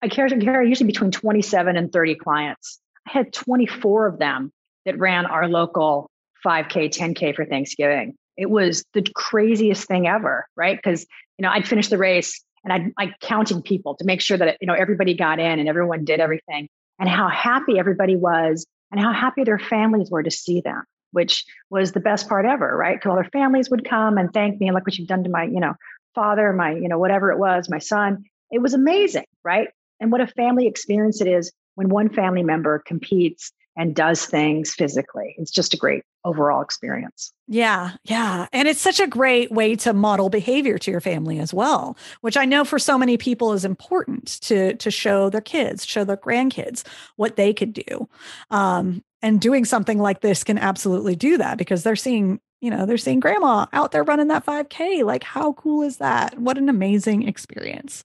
[0.03, 2.81] i carry, carry usually between 27 and 30 clients.
[3.07, 4.53] I had 24 of them
[4.87, 6.11] that ran our local
[6.45, 10.77] 5k 10k for thanksgiving it was the craziest thing ever, right?
[10.77, 11.07] Because
[11.39, 14.57] you know I'd finish the race and I'd like counting people to make sure that
[14.61, 16.69] you know everybody got in and everyone did everything,
[16.99, 21.45] and how happy everybody was, and how happy their families were to see them, which
[21.71, 22.97] was the best part ever, right?
[22.97, 25.31] Because all their families would come and thank me and look what you've done to
[25.31, 25.75] my you know
[26.15, 28.25] father, my you know whatever it was, my son.
[28.51, 29.69] It was amazing, right?
[29.99, 34.75] And what a family experience it is when one family member competes and does things
[34.75, 35.35] physically.
[35.39, 37.33] It's just a great overall experience.
[37.49, 38.47] Yeah, yeah.
[38.53, 42.37] And it's such a great way to model behavior to your family as well, which
[42.37, 46.17] I know for so many people is important to to show their kids, show their
[46.17, 46.85] grandkids
[47.17, 48.09] what they could do.
[48.51, 52.87] Um, and doing something like this can absolutely do that because they're seeing you know,
[52.87, 55.05] they're seeing grandma out there running that 5K.
[55.05, 56.39] Like, how cool is that?
[56.39, 58.05] What an amazing experience.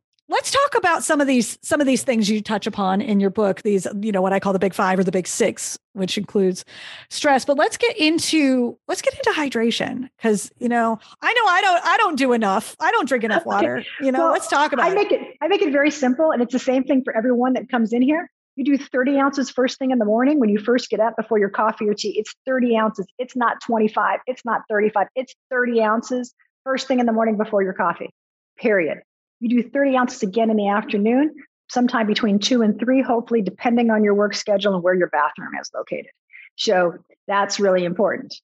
[0.31, 3.29] let's talk about some of these some of these things you touch upon in your
[3.29, 6.17] book these you know what i call the big five or the big six which
[6.17, 6.63] includes
[7.09, 10.09] stress but let's get into let's get into hydration.
[10.17, 12.75] Because you know i know i don't i don't do enough.
[12.79, 13.83] I don't drink enough water.
[13.99, 16.41] You know well, let's talk about i make it i make it very simple and
[16.41, 18.31] it's the same thing for everyone that comes in here.
[18.55, 21.39] You do 30 ounces first thing in the morning when you first get up before
[21.39, 22.17] your coffee or tea.
[22.19, 23.05] It's 30 ounces.
[23.17, 27.63] It's not 25 it's not 35 it's 30 ounces first thing in the morning before
[27.63, 28.09] your coffee.
[28.57, 28.99] Period
[29.41, 31.35] you do 30 ounces again in the afternoon,
[31.69, 35.51] sometime between two and three, hopefully, depending on your work schedule and where your bathroom
[35.59, 36.11] is located.
[36.55, 36.93] So
[37.27, 38.35] that's really important.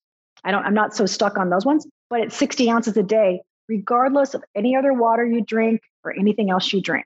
[0.43, 3.41] I don't, I'm not so stuck on those ones, but it's 60 ounces a day,
[3.69, 7.05] regardless of any other water you drink or anything else you drink.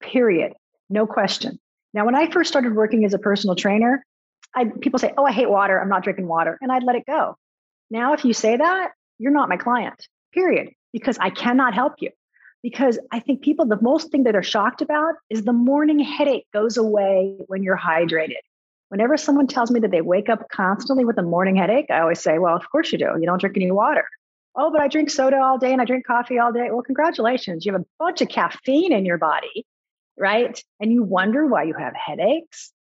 [0.00, 0.54] Period.
[0.88, 1.58] No question.
[1.92, 4.04] Now, when I first started working as a personal trainer,
[4.54, 5.78] I, people say, Oh, I hate water.
[5.78, 6.56] I'm not drinking water.
[6.62, 7.36] And I'd let it go.
[7.90, 12.10] Now, if you say that, you're not my client, period, because I cannot help you
[12.62, 16.46] because I think people, the most thing that they're shocked about is the morning headache
[16.52, 18.42] goes away when you're hydrated.
[18.88, 22.20] Whenever someone tells me that they wake up constantly with a morning headache, I always
[22.20, 23.10] say, well, of course you do.
[23.18, 24.04] You don't drink any water.
[24.54, 26.68] Oh, but I drink soda all day and I drink coffee all day.
[26.70, 27.66] Well, congratulations.
[27.66, 29.66] You have a bunch of caffeine in your body,
[30.18, 30.58] right?
[30.80, 32.72] And you wonder why you have headaches.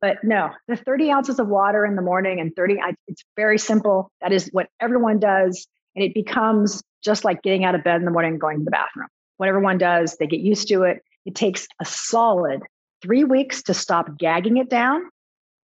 [0.00, 4.10] But no, the 30 ounces of water in the morning and 30, it's very simple.
[4.20, 5.66] That is what everyone does.
[5.96, 8.64] And it becomes just like getting out of bed in the morning and going to
[8.64, 9.08] the bathroom.
[9.36, 11.02] What one does, they get used to it.
[11.24, 12.62] It takes a solid
[13.02, 15.08] three weeks to stop gagging it down.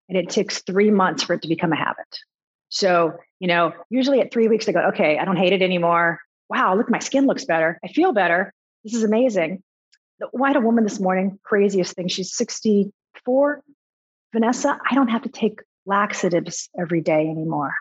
[0.09, 2.19] And it takes three months for it to become a habit.
[2.69, 6.21] So, you know, usually at three weeks, they go, okay, I don't hate it anymore.
[6.49, 7.79] Wow, look, my skin looks better.
[7.85, 8.53] I feel better.
[8.85, 9.63] This is amazing.
[10.23, 12.09] Oh, I had a woman this morning, craziest thing.
[12.09, 13.63] She's 64.
[14.33, 17.75] Vanessa, I don't have to take laxatives every day anymore.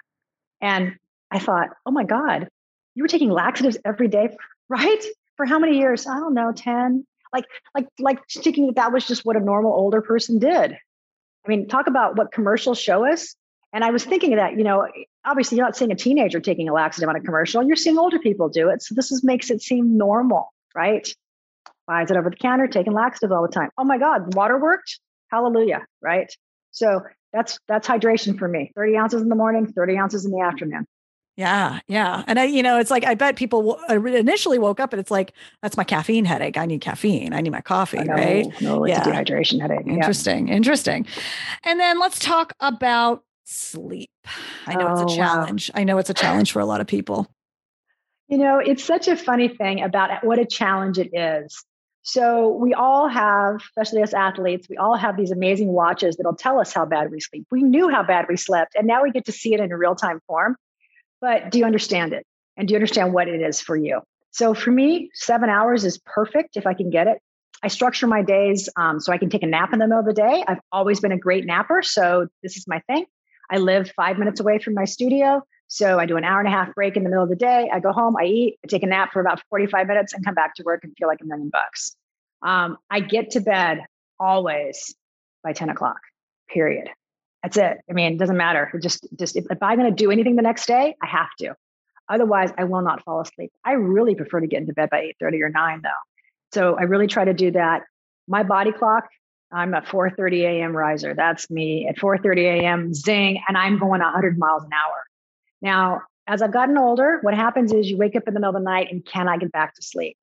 [0.61, 0.95] And
[1.31, 2.47] I thought, oh my God,
[2.95, 4.35] you were taking laxatives every day,
[4.69, 5.03] right?
[5.39, 6.05] For how many years?
[6.05, 7.07] I don't know, 10.
[7.31, 10.73] Like, like, like thinking that that was just what a normal older person did.
[10.73, 13.35] I mean, talk about what commercials show us.
[13.71, 14.85] And I was thinking that, you know,
[15.23, 18.19] obviously you're not seeing a teenager taking a laxative on a commercial, you're seeing older
[18.19, 18.81] people do it.
[18.81, 21.07] So this is makes it seem normal, right?
[21.87, 23.69] Buys it over the counter, taking laxatives all the time.
[23.77, 24.99] Oh my God, water worked.
[25.31, 26.29] Hallelujah, right?
[26.71, 26.99] So
[27.31, 28.73] that's that's hydration for me.
[28.75, 30.85] 30 ounces in the morning, 30 ounces in the afternoon.
[31.39, 32.25] Yeah, yeah.
[32.27, 35.09] And I, you know, it's like I bet people uh, initially woke up and it's
[35.09, 36.57] like, that's my caffeine headache.
[36.57, 37.31] I need caffeine.
[37.31, 38.61] I need my coffee, know, right?
[38.61, 39.09] No, it's yeah.
[39.09, 39.87] a dehydration headache.
[39.87, 40.55] Interesting, yeah.
[40.55, 41.07] interesting.
[41.63, 44.09] And then let's talk about sleep.
[44.67, 45.71] I know oh, it's a oh, challenge.
[45.73, 45.79] Wow.
[45.79, 47.31] I know it's a challenge for a lot of people.
[48.27, 51.63] You know, it's such a funny thing about what a challenge it is.
[52.01, 56.59] So we all have, especially as athletes, we all have these amazing watches that'll tell
[56.59, 57.47] us how bad we sleep.
[57.49, 59.77] We knew how bad we slept, and now we get to see it in a
[59.77, 60.57] real time form
[61.21, 62.25] but do you understand it?
[62.57, 64.01] And do you understand what it is for you?
[64.31, 67.19] So for me, seven hours is perfect if I can get it.
[67.63, 70.05] I structure my days um, so I can take a nap in the middle of
[70.05, 70.43] the day.
[70.47, 73.05] I've always been a great napper, so this is my thing.
[73.49, 75.41] I live five minutes away from my studio.
[75.67, 77.69] So I do an hour and a half break in the middle of the day.
[77.71, 80.33] I go home, I eat, I take a nap for about 45 minutes and come
[80.33, 81.95] back to work and feel like a million bucks.
[82.41, 83.85] Um, I get to bed
[84.19, 84.95] always
[85.43, 85.99] by 10 o'clock,
[86.49, 86.89] period.
[87.43, 87.77] That's it.
[87.89, 88.69] I mean, it doesn't matter.
[88.73, 91.29] It just, just if, if I'm going to do anything the next day, I have
[91.39, 91.55] to.
[92.09, 93.51] Otherwise, I will not fall asleep.
[93.63, 95.89] I really prefer to get into bed by 8:30 or 9 though.
[96.51, 97.83] So I really try to do that.
[98.27, 99.07] My body clock,
[99.51, 100.75] I'm a 4:30 a.m.
[100.75, 101.13] riser.
[101.13, 102.93] That's me at 4:30 a.m.
[102.93, 105.03] zing and I'm going 100 miles an hour.
[105.61, 108.61] Now, as I've gotten older, what happens is you wake up in the middle of
[108.61, 110.17] the night and cannot get back to sleep.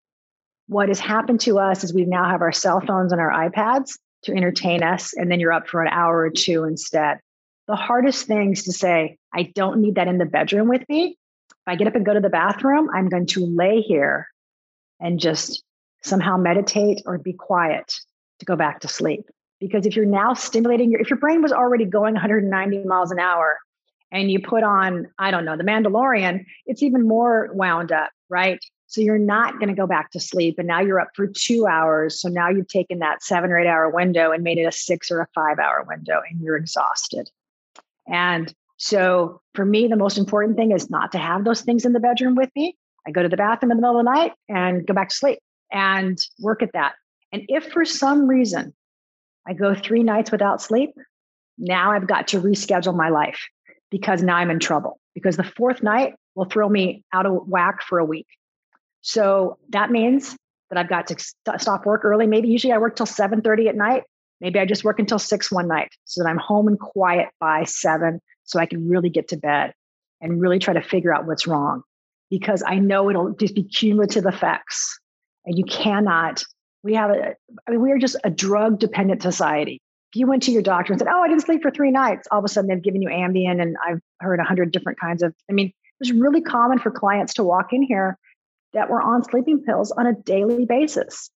[0.69, 3.97] What has happened to us is we now have our cell phones and our iPads
[4.27, 7.19] to entertain us, and then you're up for an hour or two instead.
[7.67, 11.17] The hardest things to say, I don't need that in the bedroom with me.
[11.51, 14.29] If I get up and go to the bathroom, I'm going to lay here
[15.01, 15.65] and just
[16.03, 17.93] somehow meditate or be quiet
[18.39, 19.27] to go back to sleep.
[19.59, 23.19] Because if you're now stimulating your, if your brain was already going 190 miles an
[23.19, 23.59] hour
[24.13, 28.59] and you put on, I don't know, the Mandalorian, it's even more wound up, right?
[28.89, 30.59] So you're not going to go back to sleep.
[30.59, 32.21] And now you're up for two hours.
[32.21, 35.11] So now you've taken that seven or eight hour window and made it a six
[35.11, 37.29] or a five hour window and you're exhausted.
[38.07, 41.93] And so for me, the most important thing is not to have those things in
[41.93, 42.77] the bedroom with me.
[43.07, 45.15] I go to the bathroom in the middle of the night and go back to
[45.15, 45.39] sleep
[45.73, 46.95] and work at that.
[47.33, 48.75] And if for some reason
[49.47, 50.91] I go three nights without sleep,
[51.59, 53.41] now I've got to reschedule my life
[53.91, 57.83] because now I'm in trouble because the fourth night will throw me out of whack
[57.83, 58.27] for a week.
[59.07, 60.37] So that means
[60.69, 62.27] that I've got to st- stop work early.
[62.27, 64.03] Maybe usually I work till 7:30 at night.
[64.41, 67.63] Maybe I just work until 6 one night so that I'm home and quiet by
[67.63, 69.75] 7 so I can really get to bed
[70.21, 71.83] and really try to figure out what's wrong
[72.31, 74.99] because I know it'll just be cumulative effects
[75.45, 76.43] and you cannot
[76.83, 79.81] we have a I mean we are just a drug dependent society.
[80.13, 82.27] If you went to your doctor and said, "Oh, I didn't sleep for 3 nights,"
[82.33, 85.23] all of a sudden they've given you Ambien and I've heard a hundred different kinds
[85.23, 88.19] of I mean, it's really common for clients to walk in here
[88.77, 91.31] that were on sleeping pills on a daily basis.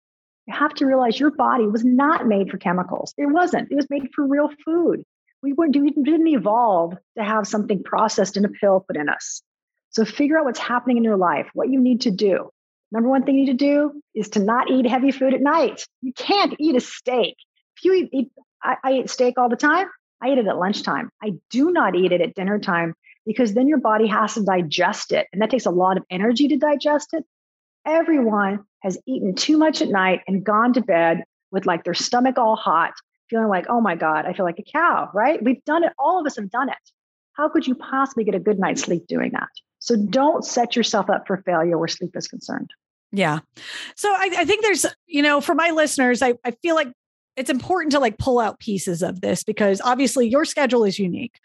[0.46, 3.14] You have to realize your body was not made for chemicals.
[3.16, 3.72] It wasn't.
[3.72, 5.04] It was made for real food.
[5.42, 9.40] We, were, we didn't evolve to have something processed in a pill put in us.
[9.88, 12.50] So figure out what's happening in your life, what you need to do.
[12.92, 15.86] Number one thing you need to do is to not eat heavy food at night.
[16.02, 17.36] You can't eat a steak.
[17.76, 19.86] If you eat, eat I, I eat steak all the time.
[20.22, 21.10] I eat it at lunchtime.
[21.22, 22.94] I do not eat it at dinner time
[23.26, 25.26] because then your body has to digest it.
[25.32, 27.24] And that takes a lot of energy to digest it.
[27.86, 32.38] Everyone has eaten too much at night and gone to bed with like their stomach
[32.38, 32.92] all hot,
[33.28, 35.42] feeling like, oh my God, I feel like a cow, right?
[35.42, 35.92] We've done it.
[35.98, 36.76] All of us have done it.
[37.32, 39.48] How could you possibly get a good night's sleep doing that?
[39.78, 42.70] So don't set yourself up for failure where sleep is concerned.
[43.12, 43.40] Yeah.
[43.96, 46.88] So I, I think there's, you know, for my listeners, I, I feel like
[47.36, 51.38] it's important to like pull out pieces of this because obviously your schedule is unique.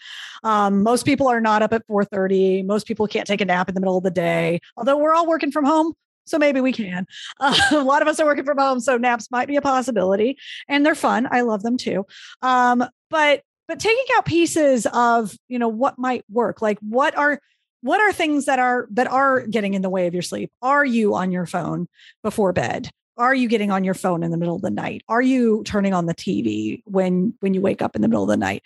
[0.44, 2.66] Um, most people are not up at 4:30.
[2.66, 4.60] Most people can't take a nap in the middle of the day.
[4.78, 5.94] Although we're all working from home,
[6.26, 7.06] so maybe we can.
[7.40, 10.38] Uh, a lot of us are working from home, so naps might be a possibility,
[10.68, 11.28] and they're fun.
[11.32, 12.06] I love them too.
[12.42, 17.40] Um, but but taking out pieces of you know what might work, like what are
[17.82, 20.52] what are things that are that are getting in the way of your sleep?
[20.62, 21.88] Are you on your phone
[22.24, 22.90] before bed?
[23.18, 25.04] Are you getting on your phone in the middle of the night?
[25.08, 28.30] Are you turning on the tv when when you wake up in the middle of
[28.30, 28.64] the night?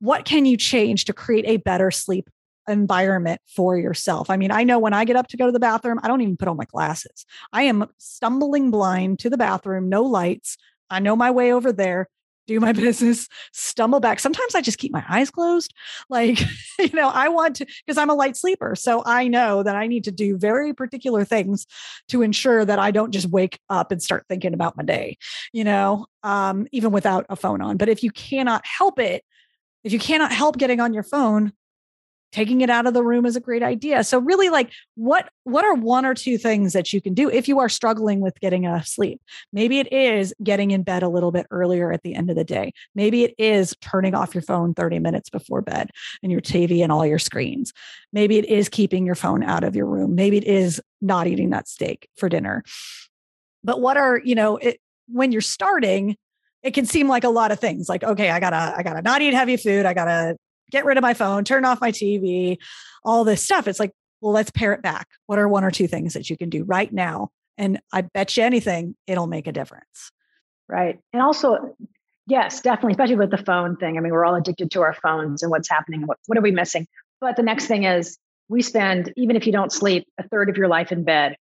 [0.00, 2.28] What can you change to create a better sleep
[2.68, 4.30] environment for yourself?
[4.30, 6.20] I mean i know when i get up to go to the bathroom i don't
[6.20, 7.26] even put on my glasses.
[7.52, 10.56] I am stumbling blind to the bathroom no lights.
[10.90, 12.08] I know my way over there
[12.46, 14.20] do my business, stumble back.
[14.20, 15.72] Sometimes I just keep my eyes closed.
[16.08, 16.40] Like,
[16.78, 18.74] you know, I want to, because I'm a light sleeper.
[18.74, 21.66] So I know that I need to do very particular things
[22.08, 25.18] to ensure that I don't just wake up and start thinking about my day,
[25.52, 27.76] you know, um, even without a phone on.
[27.76, 29.24] But if you cannot help it,
[29.84, 31.52] if you cannot help getting on your phone,
[32.32, 34.02] taking it out of the room is a great idea.
[34.02, 37.46] So really like what what are one or two things that you can do if
[37.46, 39.20] you are struggling with getting a sleep?
[39.52, 42.44] Maybe it is getting in bed a little bit earlier at the end of the
[42.44, 42.72] day.
[42.94, 45.90] Maybe it is turning off your phone 30 minutes before bed
[46.22, 47.72] and your tv and all your screens.
[48.12, 50.14] Maybe it is keeping your phone out of your room.
[50.14, 52.64] Maybe it is not eating that steak for dinner.
[53.62, 56.16] But what are you know it, when you're starting
[56.62, 59.20] it can seem like a lot of things like okay i gotta i gotta not
[59.20, 59.84] eat heavy food.
[59.84, 60.36] I gotta
[60.72, 62.58] get rid of my phone, turn off my TV,
[63.04, 63.68] all this stuff.
[63.68, 65.06] It's like, well, let's pare it back.
[65.26, 67.28] What are one or two things that you can do right now?
[67.58, 70.10] And I bet you anything, it'll make a difference.
[70.68, 70.98] Right.
[71.12, 71.76] And also,
[72.26, 73.98] yes, definitely, especially with the phone thing.
[73.98, 76.06] I mean, we're all addicted to our phones and what's happening.
[76.06, 76.86] What, what are we missing?
[77.20, 78.18] But the next thing is
[78.48, 81.36] we spend, even if you don't sleep, a third of your life in bed.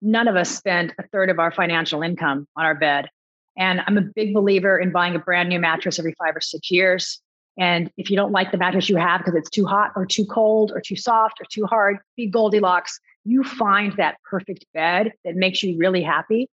[0.00, 3.08] None of us spend a third of our financial income on our bed.
[3.56, 6.70] And I'm a big believer in buying a brand new mattress every five or six
[6.70, 7.21] years.
[7.58, 10.24] And if you don't like the mattress you have because it's too hot or too
[10.24, 12.98] cold or too soft or too hard, be Goldilocks.
[13.24, 16.48] You find that perfect bed that makes you really happy.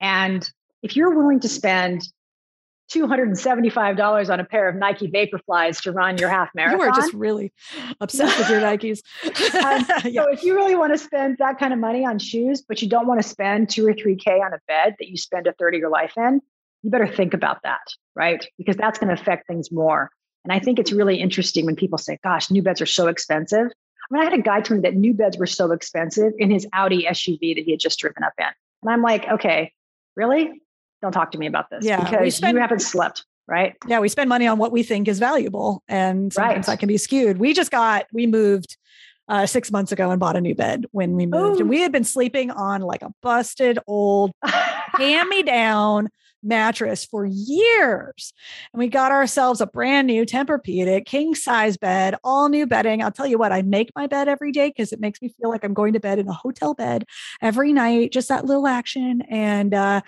[0.00, 0.48] And
[0.82, 2.02] if you're willing to spend
[2.92, 6.80] $275 on a pair of Nike Vaporflies to run your half marathon.
[6.80, 7.52] You are just really
[8.00, 9.00] obsessed with your Nikes.
[9.24, 10.24] um, yeah.
[10.24, 12.88] So if you really want to spend that kind of money on shoes, but you
[12.88, 15.74] don't want to spend two or 3K on a bed that you spend a third
[15.74, 16.40] of your life in,
[16.82, 17.80] you better think about that,
[18.16, 18.44] right?
[18.58, 20.10] Because that's going to affect things more.
[20.44, 23.66] And I think it's really interesting when people say, gosh, new beds are so expensive.
[23.66, 26.50] I mean, I had a guy tell me that new beds were so expensive in
[26.50, 28.46] his Audi SUV that he had just driven up in.
[28.82, 29.72] And I'm like, okay,
[30.16, 30.62] really?
[31.02, 33.76] Don't talk to me about this yeah, because spend, you haven't slept, right?
[33.86, 35.82] Yeah, we spend money on what we think is valuable.
[35.88, 36.74] And sometimes right.
[36.74, 37.38] that can be skewed.
[37.38, 38.76] We just got, we moved
[39.28, 41.58] uh, six months ago and bought a new bed when we moved.
[41.58, 41.60] Ooh.
[41.60, 46.08] And we had been sleeping on like a busted old hand me down
[46.42, 48.32] mattress for years.
[48.72, 53.02] And we got ourselves a brand new Tempur-Pedic king size bed, all new bedding.
[53.02, 55.50] I'll tell you what, I make my bed every day because it makes me feel
[55.50, 57.04] like I'm going to bed in a hotel bed
[57.42, 59.22] every night, just that little action.
[59.28, 60.00] And uh,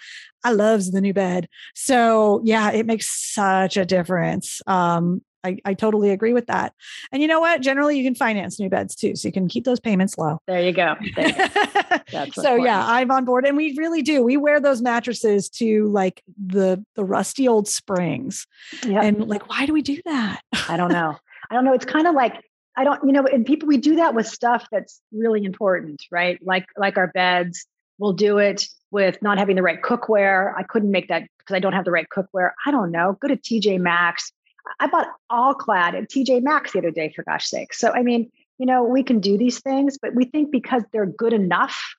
[0.44, 1.48] I loves the new bed.
[1.74, 4.60] So yeah, it makes such a difference.
[4.66, 6.74] Um, I, I totally agree with that.
[7.10, 7.60] And you know what?
[7.60, 10.38] Generally, you can finance new beds too, so you can keep those payments low.
[10.46, 10.94] There you go.
[11.16, 12.26] There you go.
[12.32, 14.22] so yeah, I'm on board, and we really do.
[14.22, 18.46] We wear those mattresses to like the the rusty old springs,
[18.84, 19.02] yep.
[19.02, 20.42] and like, why do we do that?
[20.68, 21.16] I don't know.
[21.50, 21.74] I don't know.
[21.74, 22.42] It's kind of like
[22.76, 26.38] I don't, you know, and people we do that with stuff that's really important, right?
[26.42, 27.66] Like like our beds.
[27.98, 30.54] We'll do it with not having the right cookware.
[30.56, 32.50] I couldn't make that because I don't have the right cookware.
[32.66, 33.16] I don't know.
[33.20, 34.32] Go to TJ Maxx
[34.80, 37.74] I bought All-Clad at TJ Maxx the other day, for gosh sake.
[37.74, 41.06] So, I mean, you know, we can do these things, but we think because they're
[41.06, 41.94] good enough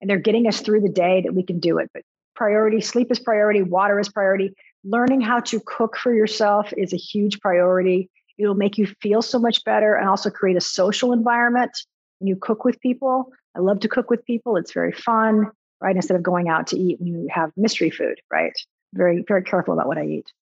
[0.00, 1.90] and they're getting us through the day that we can do it.
[1.94, 2.02] But
[2.34, 4.54] priority, sleep is priority, water is priority.
[4.84, 8.10] Learning how to cook for yourself is a huge priority.
[8.36, 11.70] It'll make you feel so much better and also create a social environment
[12.18, 13.32] when you cook with people.
[13.56, 14.56] I love to cook with people.
[14.56, 15.50] It's very fun,
[15.80, 15.94] right?
[15.94, 18.52] Instead of going out to eat when you have mystery food, right?
[18.94, 20.32] Very, very careful about what I eat.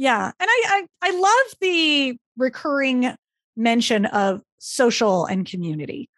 [0.00, 0.32] Yeah.
[0.40, 3.14] And I, I, I love the recurring
[3.54, 6.08] mention of social and community.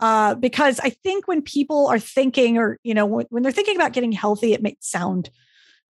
[0.00, 3.76] Uh, because I think when people are thinking, or you know, when, when they're thinking
[3.76, 5.28] about getting healthy, it may sound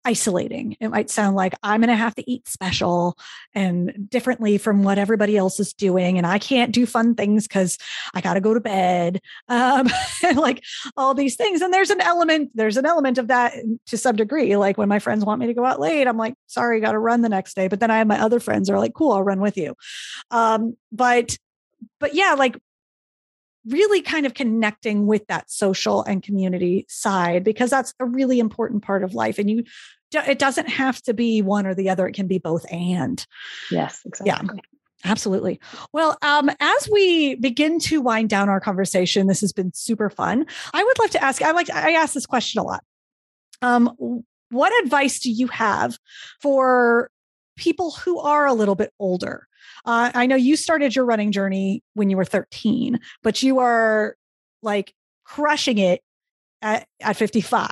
[0.05, 0.76] isolating.
[0.80, 3.16] It might sound like I'm going to have to eat special
[3.55, 6.18] and differently from what everybody else is doing.
[6.18, 7.78] And I can't do fun things because
[8.12, 9.20] I got to go to bed.
[9.48, 9.88] Um,
[10.34, 10.62] like
[10.96, 11.62] all these things.
[11.62, 13.55] And there's an element, there's an element of that
[13.86, 14.57] to some degree.
[14.57, 16.98] Like when my friends want me to go out late, I'm like, sorry, got to
[16.98, 17.68] run the next day.
[17.68, 19.74] But then I have my other friends are like, cool, I'll run with you.
[20.30, 21.38] Um, but,
[21.98, 22.57] but yeah, like
[23.66, 28.82] really kind of connecting with that social and community side because that's a really important
[28.82, 29.64] part of life and you
[30.28, 33.26] it doesn't have to be one or the other it can be both and
[33.70, 34.60] yes exactly yeah
[35.06, 35.60] Absolutely.
[35.92, 40.46] Well, um, as we begin to wind down our conversation, this has been super fun.
[40.72, 41.42] I would love to ask.
[41.42, 41.68] I like.
[41.70, 42.82] I ask this question a lot.
[43.60, 45.98] Um, what advice do you have
[46.40, 47.10] for
[47.56, 49.46] people who are a little bit older?
[49.84, 54.16] Uh, I know you started your running journey when you were 13, but you are
[54.62, 54.94] like
[55.24, 56.02] crushing it
[56.62, 57.68] at, at 55.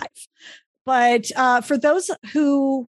[0.84, 2.88] But uh, for those who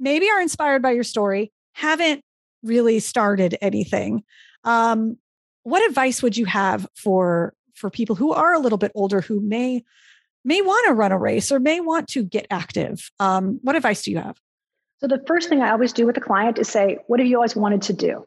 [0.00, 2.22] maybe are inspired by your story, haven't
[2.62, 4.22] really started anything,
[4.64, 5.16] um,
[5.62, 9.40] what advice would you have for for people who are a little bit older who
[9.40, 9.82] may
[10.44, 13.10] may want to run a race or may want to get active?
[13.20, 14.36] Um, what advice do you have?
[15.02, 17.34] So the first thing I always do with a client is say, "What have you
[17.36, 18.24] always wanted to do?"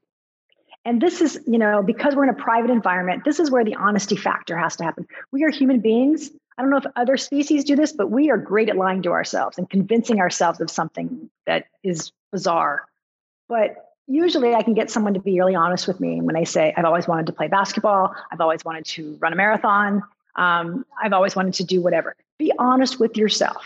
[0.83, 3.75] And this is, you know, because we're in a private environment, this is where the
[3.75, 5.07] honesty factor has to happen.
[5.31, 6.31] We are human beings.
[6.57, 9.11] I don't know if other species do this, but we are great at lying to
[9.11, 12.85] ourselves and convincing ourselves of something that is bizarre.
[13.47, 16.73] But usually I can get someone to be really honest with me when they say,
[16.75, 20.03] I've always wanted to play basketball, I've always wanted to run a marathon,
[20.35, 22.15] um, I've always wanted to do whatever.
[22.37, 23.65] Be honest with yourself.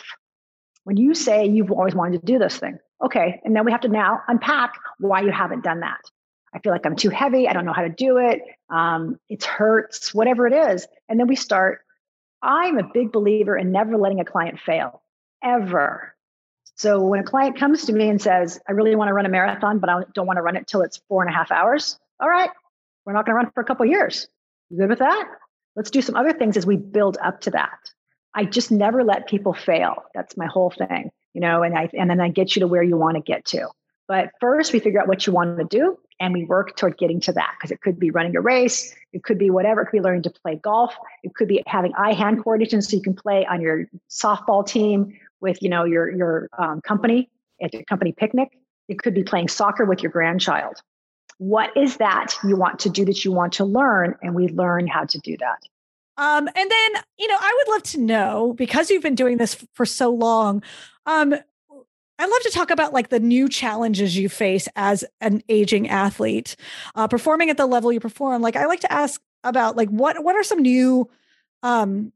[0.83, 3.81] When you say you've always wanted to do this thing, okay, and then we have
[3.81, 6.01] to now unpack why you haven't done that.
[6.53, 7.47] I feel like I'm too heavy.
[7.47, 8.41] I don't know how to do it.
[8.69, 10.87] Um, it hurts, whatever it is.
[11.07, 11.81] And then we start.
[12.41, 15.01] I'm a big believer in never letting a client fail,
[15.43, 16.15] ever.
[16.75, 19.29] So when a client comes to me and says, I really want to run a
[19.29, 21.99] marathon, but I don't want to run it till it's four and a half hours.
[22.21, 22.49] All right,
[23.05, 24.27] we're not going to run for a couple years.
[24.69, 25.27] You good with that?
[25.75, 27.79] Let's do some other things as we build up to that.
[28.33, 30.03] I just never let people fail.
[30.15, 32.83] That's my whole thing, you know, and I and then I get you to where
[32.83, 33.69] you want to get to.
[34.07, 37.19] But first we figure out what you want to do and we work toward getting
[37.21, 39.97] to that because it could be running a race, it could be whatever, it could
[39.97, 43.45] be learning to play golf, it could be having eye-hand coordination so you can play
[43.45, 47.29] on your softball team with you know your your um, company
[47.61, 48.57] at your company picnic.
[48.87, 50.81] It could be playing soccer with your grandchild.
[51.37, 54.15] What is that you want to do that you want to learn?
[54.21, 55.63] And we learn how to do that.
[56.17, 59.65] Um, and then, you know, I would love to know because you've been doing this
[59.73, 60.61] for so long.
[61.09, 65.89] Um, I'd love to talk about like the new challenges you face as an aging
[65.89, 66.55] athlete,
[66.93, 68.41] uh, performing at the level you perform.
[68.41, 71.09] Like, I like to ask about like what what are some new
[71.63, 72.11] um,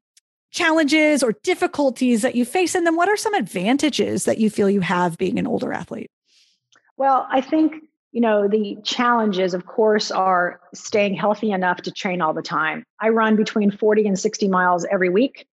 [0.51, 2.75] challenges or difficulties that you face?
[2.75, 6.11] And then what are some advantages that you feel you have being an older athlete?
[6.95, 7.73] Well, I think,
[8.11, 12.83] you know, the challenges, of course, are staying healthy enough to train all the time.
[12.99, 15.47] I run between 40 and 60 miles every week,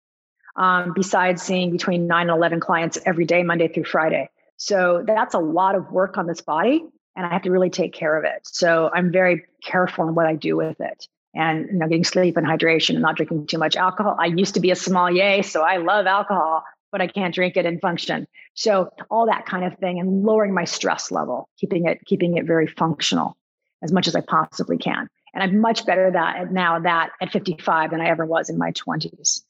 [0.60, 4.30] um, besides seeing between nine and 11 clients every day, Monday through Friday.
[4.58, 6.84] So that's a lot of work on this body,
[7.16, 8.42] and I have to really take care of it.
[8.44, 12.38] So I'm very careful in what I do with it and you know getting sleep
[12.38, 14.18] and hydration and not drinking too much alcohol.
[14.20, 17.66] I used to be a sommelier, so I love alcohol, but I can't drink it
[17.66, 18.28] and function.
[18.54, 22.46] So all that kind of thing and lowering my stress level, keeping it keeping it
[22.46, 23.38] very functional
[23.82, 25.08] as much as I possibly can.
[25.34, 28.72] And I'm much better that now that at 55 than I ever was in my
[28.72, 29.44] 20s.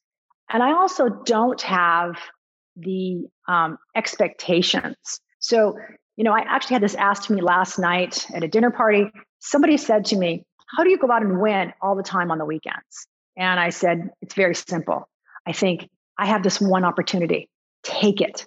[0.50, 2.16] And I also don't have
[2.76, 5.20] the um, expectations.
[5.39, 5.78] So,
[6.18, 9.06] you know, I actually had this asked to me last night at a dinner party.
[9.39, 10.43] Somebody said to me,
[10.76, 13.08] how do you go out and win all the time on the weekends?
[13.38, 15.08] And I said, it's very simple.
[15.47, 17.50] I think I have this one opportunity.
[17.84, 18.45] Take it.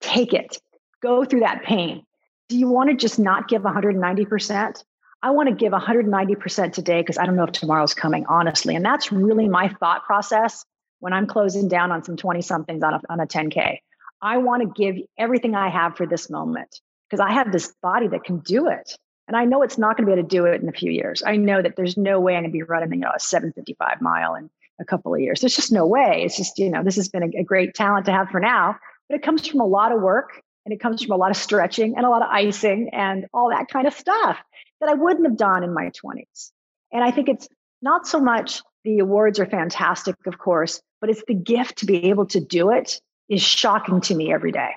[0.00, 0.58] Take it.
[1.02, 2.04] Go through that pain.
[2.48, 4.84] Do you want to just not give 190%?
[5.22, 8.76] I want to give 190% today because I don't know if tomorrow's coming, honestly.
[8.76, 10.64] And that's really my thought process
[11.00, 13.78] when I'm closing down on some 20 somethings on a, on a 10K.
[14.22, 18.08] I want to give everything I have for this moment because I have this body
[18.08, 18.96] that can do it.
[19.28, 20.90] And I know it's not going to be able to do it in a few
[20.90, 21.22] years.
[21.26, 24.00] I know that there's no way I'm going to be running, you know, a 755
[24.00, 24.48] mile in
[24.80, 25.40] a couple of years.
[25.40, 26.22] There's just no way.
[26.24, 28.76] It's just, you know, this has been a, a great talent to have for now,
[29.08, 31.36] but it comes from a lot of work and it comes from a lot of
[31.36, 34.38] stretching and a lot of icing and all that kind of stuff
[34.80, 36.50] that I wouldn't have done in my 20s.
[36.92, 37.48] And I think it's
[37.82, 42.04] not so much the awards are fantastic, of course, but it's the gift to be
[42.04, 44.70] able to do it is shocking to me every day.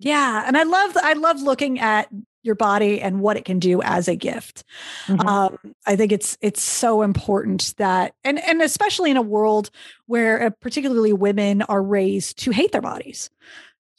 [0.00, 2.08] Yeah, and I love I love looking at
[2.42, 4.64] your body and what it can do as a gift.
[5.06, 5.26] Mm-hmm.
[5.26, 9.70] Um, I think it's it's so important that and and especially in a world
[10.06, 13.30] where uh, particularly women are raised to hate their bodies,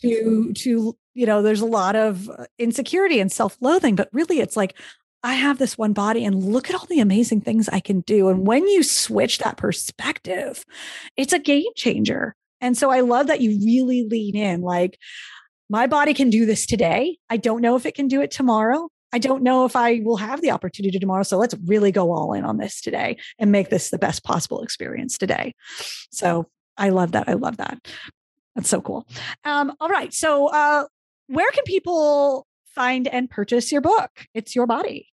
[0.02, 4.58] to to you know there's a lot of uh, insecurity and self-loathing, but really it's
[4.58, 4.76] like
[5.24, 8.30] I have this one body and look at all the amazing things I can do.
[8.30, 10.64] And when you switch that perspective,
[11.16, 12.36] it's a game changer.
[12.62, 14.98] And so I love that you really lean in like,
[15.70, 17.18] my body can do this today.
[17.30, 20.18] I don't know if it can do it tomorrow, I don't know if I will
[20.18, 21.24] have the opportunity tomorrow.
[21.24, 24.62] So let's really go all in on this today and make this the best possible
[24.62, 25.54] experience today.
[26.12, 26.48] So
[26.78, 27.30] I love that.
[27.30, 27.80] I love that.
[28.56, 29.08] That's so cool.
[29.44, 30.14] Um, all right.
[30.14, 30.86] So, uh,
[31.28, 32.47] where can people
[32.78, 34.12] find and purchase your book?
[34.36, 35.08] It's Your Body.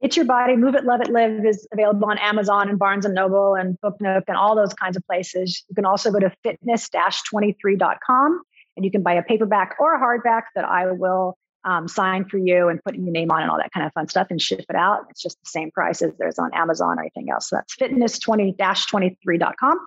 [0.00, 3.14] It's Your Body, Move It, Love It, Live is available on Amazon and Barnes and
[3.14, 5.62] Noble and Book Nook and all those kinds of places.
[5.68, 8.42] You can also go to fitness-23.com
[8.76, 12.36] and you can buy a paperback or a hardback that I will um, sign for
[12.36, 14.64] you and put your name on and all that kind of fun stuff and ship
[14.68, 15.06] it out.
[15.10, 17.48] It's just the same price as there's on Amazon or anything else.
[17.48, 19.78] So that's fitness20-23.com.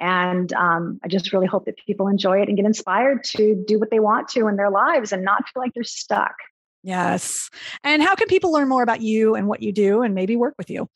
[0.00, 3.78] And um, I just really hope that people enjoy it and get inspired to do
[3.78, 6.34] what they want to in their lives and not feel like they're stuck.
[6.82, 7.48] Yes.
[7.84, 10.54] And how can people learn more about you and what you do and maybe work
[10.58, 10.88] with you?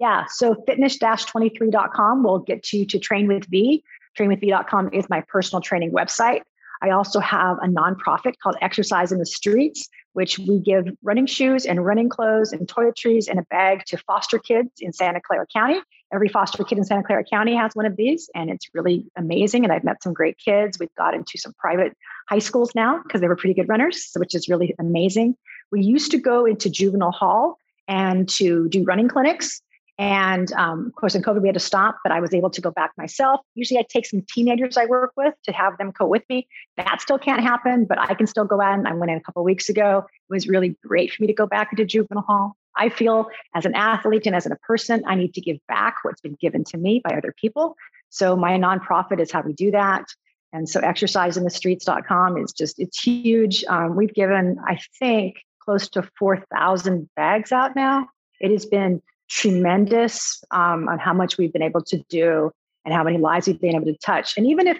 [0.00, 0.24] Yeah.
[0.28, 3.84] So fitness-23.com will get you to train with V.
[4.18, 6.42] Trainwithv.com is my personal training website.
[6.82, 11.64] I also have a nonprofit called Exercise in the Streets, which we give running shoes
[11.64, 15.80] and running clothes and toiletries and a bag to foster kids in Santa Clara County.
[16.14, 19.64] Every foster kid in Santa Clara County has one of these, and it's really amazing.
[19.64, 20.78] And I've met some great kids.
[20.78, 21.96] We've got into some private
[22.28, 25.36] high schools now because they were pretty good runners, which is really amazing.
[25.72, 27.58] We used to go into juvenile hall
[27.88, 29.60] and to do running clinics.
[29.98, 32.60] And um, of course, in COVID, we had to stop, but I was able to
[32.60, 33.40] go back myself.
[33.54, 36.46] Usually, I take some teenagers I work with to have them go with me.
[36.76, 38.78] That still can't happen, but I can still go out.
[38.78, 39.98] And I went in a couple weeks ago.
[39.98, 42.56] It was really great for me to go back into juvenile hall.
[42.76, 46.20] I feel as an athlete and as a person, I need to give back what's
[46.20, 47.76] been given to me by other people.
[48.10, 50.06] So, my nonprofit is how we do that.
[50.52, 53.64] And so, exerciseinthestreets.com is just, it's huge.
[53.68, 58.08] Um, we've given, I think, close to 4,000 bags out now.
[58.40, 62.52] It has been tremendous um, on how much we've been able to do
[62.84, 64.36] and how many lives we've been able to touch.
[64.36, 64.78] And even if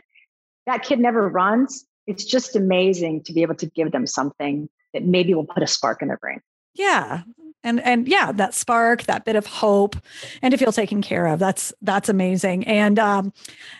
[0.66, 5.04] that kid never runs, it's just amazing to be able to give them something that
[5.04, 6.40] maybe will put a spark in their brain.
[6.74, 7.22] Yeah.
[7.64, 9.96] And and yeah, that spark, that bit of hope,
[10.42, 11.38] and to feel taken care of.
[11.38, 12.64] That's that's amazing.
[12.66, 13.32] And um,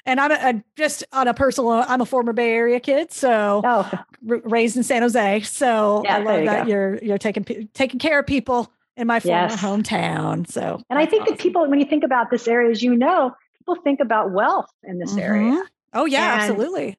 [0.06, 1.70] and I'm a, a just on a personal.
[1.70, 3.90] I'm a former Bay Area kid, so oh.
[4.28, 5.42] r- raised in San Jose.
[5.42, 6.72] So yeah, I love you that go.
[6.72, 9.60] you're you're taking taking care of people in my former yes.
[9.60, 10.48] hometown.
[10.50, 11.36] So, and I think awesome.
[11.36, 14.70] that people, when you think about this area, as you know, people think about wealth
[14.82, 15.20] in this mm-hmm.
[15.20, 15.64] area.
[15.92, 16.98] Oh yeah, and, absolutely.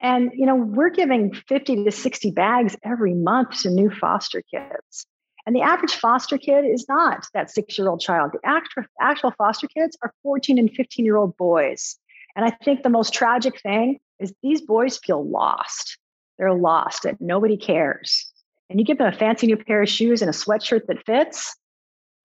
[0.00, 5.06] And you know, we're giving 50 to 60 bags every month to new foster kids.
[5.48, 8.32] And the average foster kid is not that six year old child.
[8.34, 11.96] The actual, actual foster kids are 14 and 15 year old boys.
[12.36, 15.96] And I think the most tragic thing is these boys feel lost.
[16.38, 18.32] They're lost, and nobody cares
[18.70, 21.56] and you give them a fancy new pair of shoes and a sweatshirt that fits,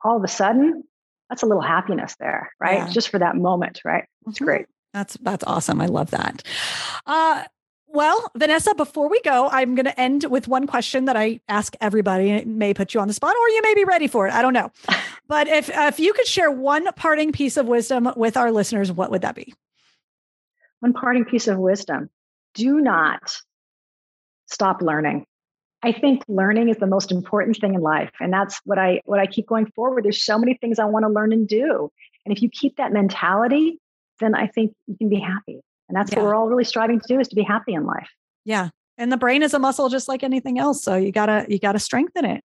[0.04, 0.84] all of a sudden,
[1.30, 2.80] that's a little happiness there, right?
[2.80, 2.90] Yeah.
[2.90, 4.06] Just for that moment, right?
[4.28, 4.46] It's mm-hmm.
[4.46, 4.66] great.
[4.94, 5.82] That's that's awesome.
[5.82, 6.44] I love that.
[7.06, 7.44] Uh,
[7.94, 11.76] well, Vanessa, before we go, I'm going to end with one question that I ask
[11.80, 12.32] everybody.
[12.32, 14.34] It may put you on the spot, or you may be ready for it.
[14.34, 14.72] I don't know.
[15.28, 19.12] but if if you could share one parting piece of wisdom with our listeners, what
[19.12, 19.54] would that be?
[20.80, 22.10] One parting piece of wisdom:
[22.56, 23.32] Do not
[24.48, 25.26] stop learning.
[25.84, 28.12] I think learning is the most important thing in life.
[28.20, 30.06] And that's what I what I keep going forward.
[30.06, 31.92] There's so many things I want to learn and do.
[32.26, 33.80] And if you keep that mentality,
[34.20, 35.60] then I think you can be happy.
[35.90, 36.20] And that's yeah.
[36.20, 38.10] what we're all really striving to do is to be happy in life.
[38.46, 38.70] Yeah.
[38.98, 40.84] And the brain is a muscle just like anything else.
[40.84, 42.44] So you gotta you gotta strengthen it.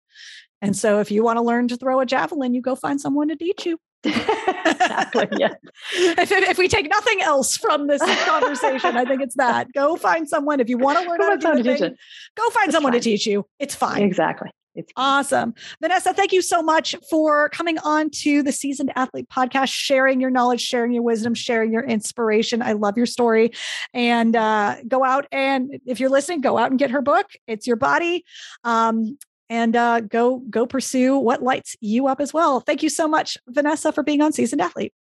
[0.61, 3.29] And so if you want to learn to throw a javelin, you go find someone
[3.29, 5.27] to teach you exactly.
[5.37, 5.53] Yeah.
[5.93, 9.67] if, if, we take nothing else from this conversation, I think it's that.
[9.73, 10.61] Go find someone.
[10.61, 11.95] If you want to learn how to do anything,
[12.35, 13.01] go find it's someone fine.
[13.01, 13.45] to teach you.
[13.59, 14.03] It's fine.
[14.03, 14.49] Exactly.
[14.79, 15.53] It's awesome.
[15.81, 20.29] Vanessa, thank you so much for coming on to the Seasoned Athlete podcast, sharing your
[20.29, 22.61] knowledge, sharing your wisdom, sharing your inspiration.
[22.61, 23.51] I love your story.
[23.93, 27.27] And uh, go out and if you're listening, go out and get her book.
[27.45, 28.23] It's your body.
[28.63, 29.17] Um,
[29.49, 32.61] and uh, go go pursue what lights you up as well.
[32.61, 34.93] Thank you so much, Vanessa, for being on Seasoned Athlete.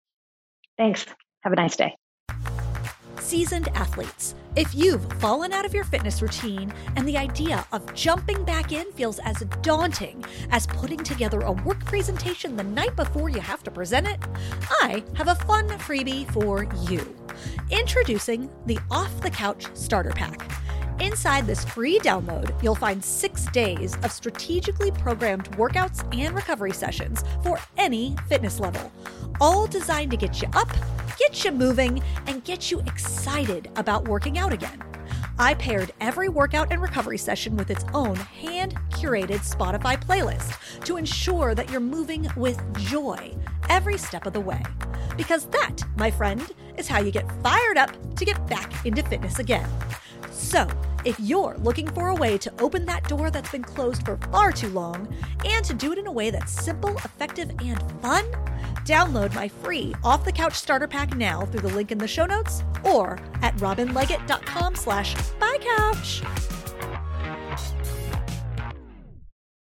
[0.77, 1.07] Thanks.
[1.43, 1.95] Have a nice day.
[3.21, 4.35] Seasoned athletes.
[4.57, 8.91] If you've fallen out of your fitness routine and the idea of jumping back in
[8.93, 13.71] feels as daunting as putting together a work presentation the night before you have to
[13.71, 14.19] present it,
[14.81, 17.15] I have a fun freebie for you.
[17.71, 20.51] Introducing the Off the Couch Starter Pack.
[21.01, 27.23] Inside this free download, you'll find six days of strategically programmed workouts and recovery sessions
[27.43, 28.91] for any fitness level,
[29.41, 30.69] all designed to get you up,
[31.17, 34.83] get you moving, and get you excited about working out again.
[35.39, 40.97] I paired every workout and recovery session with its own hand curated Spotify playlist to
[40.97, 43.37] ensure that you're moving with joy
[43.69, 44.63] every step of the way.
[45.17, 46.43] Because that, my friend,
[46.77, 49.69] is how you get fired up to get back into fitness again.
[50.39, 50.69] So,
[51.05, 54.51] If you're looking for a way to open that door that's been closed for far
[54.51, 55.09] too long
[55.45, 58.25] and to do it in a way that's simple, effective, and fun,
[58.85, 62.27] download my free off the couch starter pack now through the link in the show
[62.27, 66.23] notes or at robinleggett.com slash buy couch.